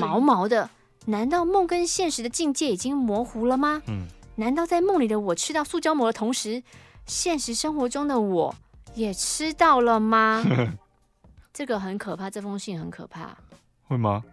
[0.00, 0.70] 毛毛的。
[1.04, 3.82] 难道梦跟现实的境界已经模糊了吗？
[3.86, 4.06] 嗯，
[4.36, 6.62] 难道在梦里的我吃到塑胶膜的同时，
[7.04, 8.54] 现实生活中的我
[8.94, 10.42] 也吃到了吗？
[11.52, 13.36] 这个很可怕，这封信很可怕。
[13.86, 14.24] 会吗？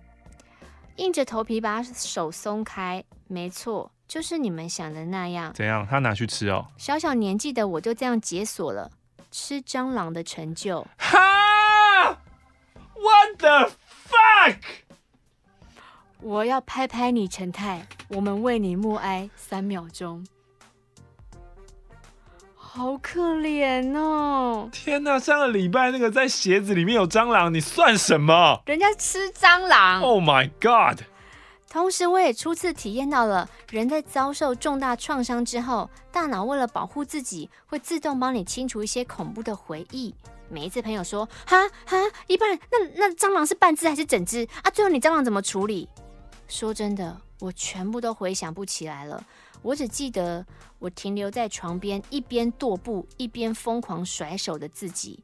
[0.96, 3.92] 硬着头皮把手松开，没错。
[4.08, 5.54] 就是你们想的那样。
[5.54, 5.88] 怎样？
[5.90, 6.68] 他拿去吃哦。
[6.78, 8.92] 小小年纪的我就这样解锁了
[9.32, 10.86] 吃蟑螂的成就。
[10.98, 12.18] 哈
[12.94, 13.72] ！What the
[14.08, 14.58] fuck！
[16.22, 20.26] 我要拍拍你，陈太，我们为你默哀三秒钟。
[22.56, 24.68] 好可怜哦！
[24.72, 28.62] 天哪，上个礼拜那个在鞋子里面有蟑螂，你算什么？
[28.66, 30.02] 人家吃蟑螂。
[30.02, 31.02] Oh my god！
[31.74, 40.14] 同时，我也初次体验到了人在遭受重大创伤之后，大脑为了保护自己，会自动帮你清除一些恐怖的回忆。
[40.50, 41.98] 每一次朋友说“哈哈”，
[42.28, 44.70] 一般那那蟑螂是半只还是整只啊？
[44.70, 45.90] 最后你蟑螂怎么处理？
[46.48, 49.26] 说真的，我全部都回想不起来了。
[49.64, 50.46] 我只记得
[50.78, 55.20] 我停留在床边，一边踱步一边疯狂甩手的自己。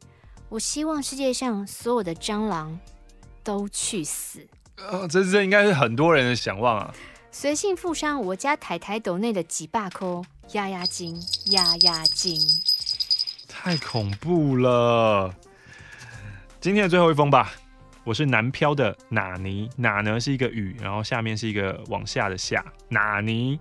[0.49, 2.79] 我希望世界上所有的蟑螂
[3.43, 4.47] 都去死。
[4.87, 6.93] 呃，这这应该是很多人的想望啊。
[7.31, 12.39] 随性附上我家台台斗内的几把扣压压惊，压压惊，
[13.47, 15.33] 太恐怖了。
[16.59, 17.51] 今天的最后一封吧，
[18.03, 23.59] 我是南漂的哪尼，哪呢是一个雨，然后下面是一个往下的下，哪尼。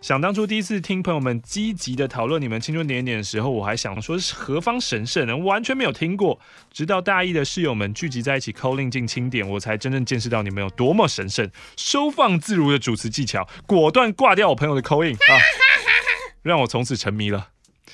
[0.00, 5.36] 想当初第一次听朋友们积极的讨论你们青春点点的时候，我还想说是何方神圣呢？
[5.36, 6.38] 完全没有听过。
[6.70, 11.50] 直到大一的室友们聚集在一起 calling 进清点，我才真正见识到你们有多么神圣。
[11.76, 15.34] 收放自如的主持技巧，果断挂掉我朋友的 calling 啊，
[16.42, 17.48] 让我从此沉迷了。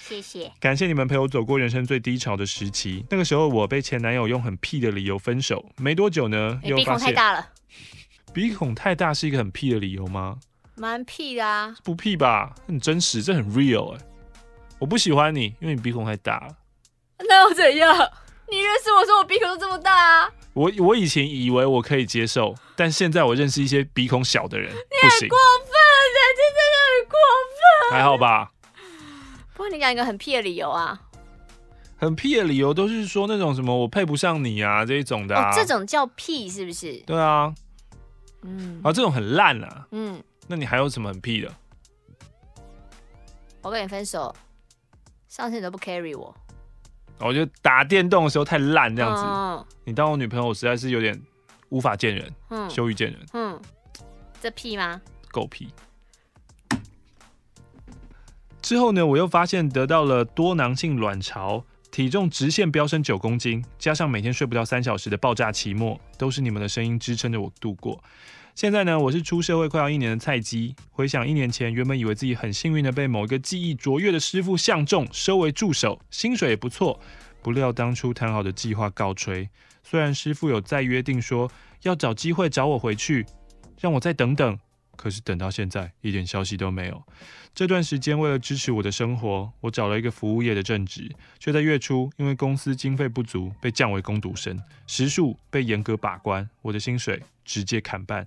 [0.07, 3.07] 谢谢，感谢你们陪我走过人生最低潮的时期。
[3.09, 7.49] 那个时候我被前男友用很屁的理由分手，没多久呢，又发现，鼻孔太大了。
[8.35, 10.39] 鼻孔太大是一个很屁的理由吗？
[10.77, 12.55] 蛮屁的啊，不屁吧？
[12.67, 14.05] 很真实，这很 real 哎、欸。
[14.79, 16.57] 我不喜欢你，因为你鼻孔太大了。
[17.29, 17.97] 那又怎样？
[18.51, 20.31] 你认识我说我鼻孔都这么大啊？
[20.53, 25.73] 我我以前以为我可以接受，但现在我认识一些鼻孔小的人，你很过分，
[26.37, 26.61] 真的
[26.91, 27.19] 很过
[27.91, 27.99] 分。
[27.99, 28.51] 还好吧？
[29.55, 31.01] 不过你讲一个很屁的理由啊？
[31.97, 36.99] 很屁的理由都是说那种什么我配不上你啊这一种的、啊哦，这种叫屁是不是？
[37.07, 37.55] 对啊，
[38.43, 40.23] 嗯，啊这种很烂啊，嗯。
[40.47, 41.55] 那你还有什么很屁的？
[43.63, 44.35] 我跟你分手，
[45.29, 46.35] 上次你都不 carry 我。
[47.21, 49.23] 我觉得打电动的时候太烂这样子。
[49.25, 51.19] 嗯、你当我女朋友，我实在是有点
[51.71, 53.21] 无法见人，嗯，羞于见人。
[53.33, 53.61] 嗯，
[54.41, 55.01] 这屁吗？
[55.31, 55.69] 狗屁。
[58.61, 68.03] 之后呢，我又发现得到了多囊性卵巢，体重直线飙升九公斤，加上每天睡不到三小时的爆炸期末，都是你们的声音支撑着我度过。
[68.55, 70.77] 现在呢，我是出社会快要一年的菜鸡。
[70.93, 77.01] 回想一年前，原本以为自己很幸运的被某一个技艺卓越的师傅相中，收为助手，薪水也不错。
[77.43, 79.49] 不料当初谈好的计划告吹。
[79.83, 81.51] 虽然师傅有再约定说
[81.83, 83.27] 要找机会找我回去，
[83.81, 84.57] 让我再等等，
[84.95, 87.03] 可是等到现在一点消息都没有。
[87.57, 91.11] 这段时间为了支持我的生活，我找了一个服务业的正职，
[91.41, 94.57] 却在月初因为公司经费不足被降为工读生，
[94.87, 98.27] 时数被严格把关，我的薪水直接砍半。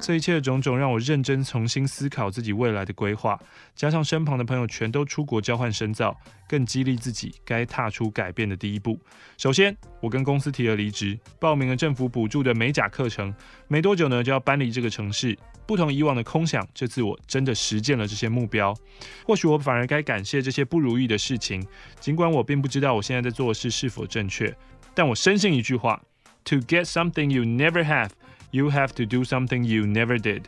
[0.00, 3.38] 这一切的种种让我认真重新思考自己未来的规划，
[3.74, 6.16] 加上身旁的朋友全都出国交换深造，
[6.48, 8.98] 更激励自己该踏出改变的第一步。
[9.38, 13.32] 首先，我跟公司提了离职，报名了政府补助的美甲课程，
[13.68, 15.38] 没多久呢就要搬离这个城市。
[15.64, 18.74] 不同以往的空想，这次我真的实践了这些目标。
[19.24, 21.64] 或许我反而该感谢这些不如意的事情，
[22.00, 24.54] 尽管我并不知道我现在在做的事是否正确，
[24.94, 26.02] 但我深信一句话
[26.44, 28.10] ：To get something you never have。
[28.50, 30.42] You have to do something you never did。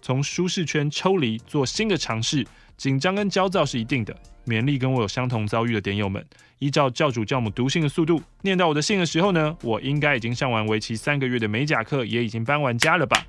[0.00, 2.46] 从舒适圈抽离，做新的尝试，
[2.76, 4.16] 紧张跟焦躁是一定的。
[4.46, 6.24] 勉励跟我有相同遭遇的点友们，
[6.60, 13.26] 依照教主教母读信的速度，念到我的信的时候呢，我应该已经上完为期三个月的美甲课，也已经搬完家了吧？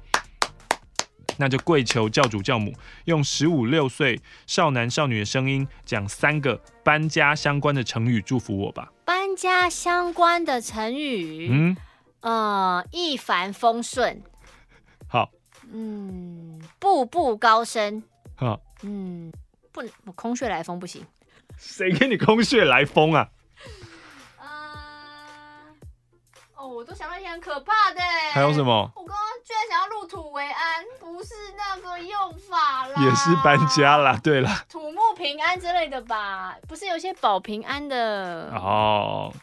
[1.38, 2.74] 那就跪求教主教母
[3.06, 8.92] 用十五六岁少男少女的声音讲三个搬家相关的成语，祝福我吧。
[9.04, 11.78] 搬家相关的成语，嗯。
[12.22, 14.22] 呃，一帆风顺，
[15.08, 15.30] 好，
[15.72, 18.04] 嗯，步步高升，
[18.36, 19.32] 好，嗯，
[19.72, 21.06] 不，我空穴来风不行，
[21.58, 23.30] 谁给你空穴来风啊？
[24.38, 24.46] 呃，
[26.56, 28.02] 哦，我都想到一些很可怕的，
[28.34, 28.92] 还有什么？
[28.96, 36.58] 我刚刚居然想要入土为安，不是那个用法啦，也是搬家啦，对啦，土木平安之类的吧？
[36.68, 39.34] 不是有些保平安的哦？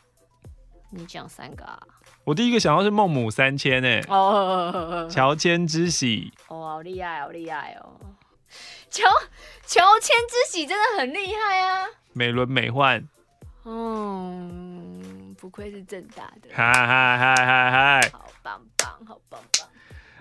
[0.91, 1.81] 你讲三个啊？
[2.27, 7.87] 我第一个想到是孟母三迁诶，哦，乔迁之喜，哦，好厉害，好厉害哦，
[8.91, 9.05] 乔
[9.65, 13.07] 乔迁之喜真的很厉害啊，美轮美奂，
[13.65, 19.69] 嗯，不愧是正大的，嗨嗨嗨嗨嗨，好棒棒，好棒棒，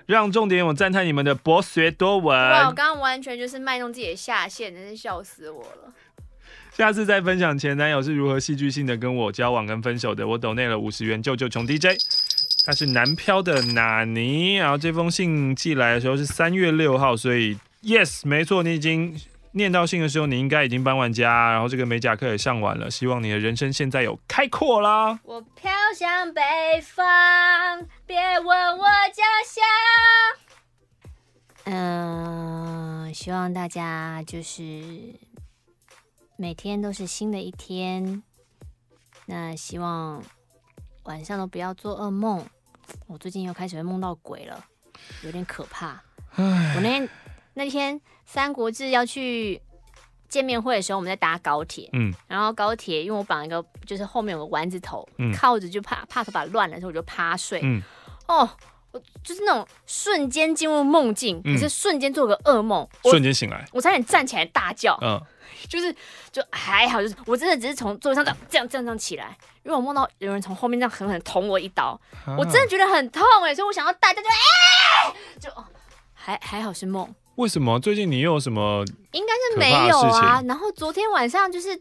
[0.06, 5.92] 让重点我赞叹你们的博学多闻，哇，我刚刚完全就是卖弄自己的下限，真是笑死我了。
[6.78, 11.98] 下次再分享前男友是如何戏剧性的跟我交往跟分手的，我抖内了五十元救救穷 DJ，
[12.66, 19.18] 他是南漂的纳尼，然后这封信寄来的时候是三月六号，所以 yes 没错，你已经
[19.54, 25.18] 念到信的时候，你应该已经搬完家，然后这个美甲课也上完了，希望你的人生现在有开阔啦。
[25.24, 26.42] 我飘向北
[26.82, 27.06] 方，
[28.06, 29.64] 别问我家乡。
[31.74, 34.62] 嗯，希望大家就是。
[36.38, 38.22] 每天都是新的一天，
[39.26, 40.22] 那希望
[41.04, 42.46] 晚上都不要做噩梦。
[43.08, 44.66] 我最近又开始会梦到鬼了，
[45.24, 46.04] 有点可怕。
[46.36, 46.74] 唉。
[46.76, 47.10] 我那天
[47.54, 49.62] 那天《三国志》要去
[50.28, 57.82] 见面会的时候，我们在搭高铁，嗯，然后高铁因为我绑一个，就是后面有个丸子头，嗯，靠着就怕怕头发乱了，所以我就趴睡，嗯，
[58.28, 58.48] 哦，
[58.92, 65.22] 我就是那种瞬间进入梦境，可是瞬间做个噩梦，嗯、瞬间醒来，我差点站起来大叫，嗯。
[65.68, 65.96] 就是
[66.32, 75.50] 就还好，就是我真的只是从座位上这样这样这样起来，因为我梦到有人从后面这样狠狠捅我一刀，啊、我真的觉得很痛哎，所以我想要大家就哎，就
[76.14, 77.14] 还还好是梦。
[77.36, 78.84] 为什么最近你又有什么？
[79.12, 80.42] 应该是没有啊。
[80.46, 81.80] 然后昨天晚上就是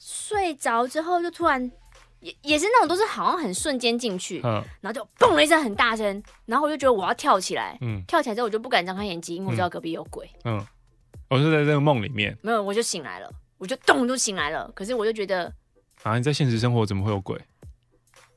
[0.00, 1.70] 睡着之后就突然
[2.18, 10.64] 也也是那种都是好像很瞬间进去，嗯、然后就嘣了一声很大声，然后我就觉得我要跳起来，嗯，跳起来之后我就不敢张开眼睛，因为我知道隔壁有鬼，嗯。
[11.34, 13.28] 嗯我是在这个梦里面，没有，我就醒来了，
[13.58, 14.70] 我就咚就醒来了。
[14.72, 15.52] 可是我就觉得，
[16.04, 17.36] 啊，你在现实生活怎么会有鬼？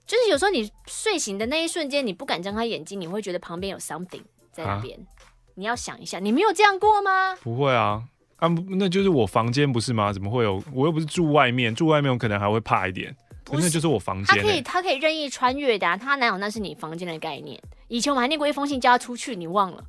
[0.08, 4.98] 就是有时候你睡醒的那一瞬间，你不敢睁开眼睛，你会觉得旁边有 something 在那边。
[5.00, 5.06] 啊、
[5.54, 7.36] 你要想一下，你没有这样过吗？
[7.44, 8.02] 不会啊，
[8.38, 10.12] 啊，那就是我房间不是吗？
[10.12, 10.64] 怎么会有？
[10.74, 13.16] 我又不是住外面，住外面我可能还会怕一点。
[13.44, 14.42] 不是，那就是我房间、欸。
[14.42, 15.96] 他可以，他可以任意穿越的、啊。
[15.96, 17.62] 他哪有那是你房间的概念？
[17.90, 19.84] 以前我们还念过一封信叫他出去，你忘了？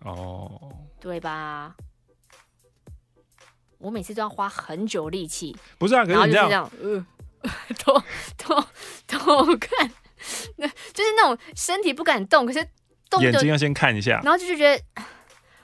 [0.00, 0.50] 哦。
[1.02, 1.74] 对吧？
[3.78, 6.04] 我每次都要花很久力气，不是啊？
[6.06, 7.04] 可是你这样，这样呃，
[7.76, 8.00] 偷
[8.38, 8.64] 偷
[9.08, 9.90] 偷看，
[10.58, 12.64] 那就是那种身体不敢动，可是
[13.10, 14.80] 动眼睛要先看一下，然后就是觉得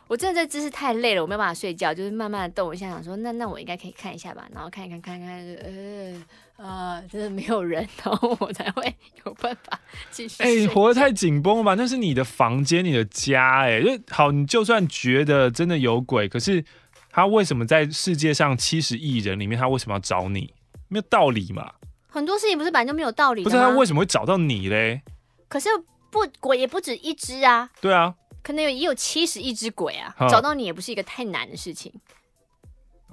[0.09, 6.23] 我真的这姿势太累了，我没有办法睡觉，就是慢慢的动一下，想说那那我应该可以看一下吧，然后看一看看一看，呃。
[6.59, 8.93] 啊，真的没有人， 然后我才会
[9.25, 9.81] 有办法
[10.11, 10.43] 继续。
[10.43, 11.75] 哎、欸，活得太紧绷了吧？
[11.75, 14.33] 那是你的房间，你的家、欸，哎，就好。
[14.33, 16.65] 你就算觉得真的有鬼，可是
[17.11, 20.53] 他为什么在世界上七十亿人里面，他为什么要找你？
[20.89, 21.75] 没有道理嘛？
[22.09, 23.45] 很多事情不是本来就没有道理？
[23.45, 25.03] 不是他为什么会找到你嘞？
[25.49, 25.69] 可是
[26.11, 27.71] 不鬼也不止一只啊。
[27.81, 28.13] 对啊，
[28.43, 31.93] 可能有也有七十亿只鬼啊，找到你也不是一个太难的事情。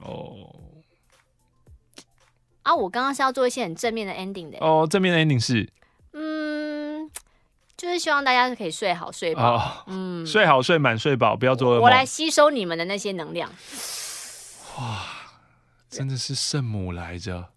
[0.01, 0.64] 哦。
[2.65, 4.57] 啊，我刚刚是要做一些很正面的 ending 的。
[4.59, 5.69] 哦，正面的 ending 是，
[6.13, 7.07] 嗯，
[7.77, 11.83] 就是希望大家是可以睡好睡饱，哦，嗯，睡好睡满睡饱，不要做噩梦。
[11.83, 13.51] 我来吸收你们的那些能量。
[14.79, 15.05] 哇，
[15.89, 17.49] 真的是圣母来着。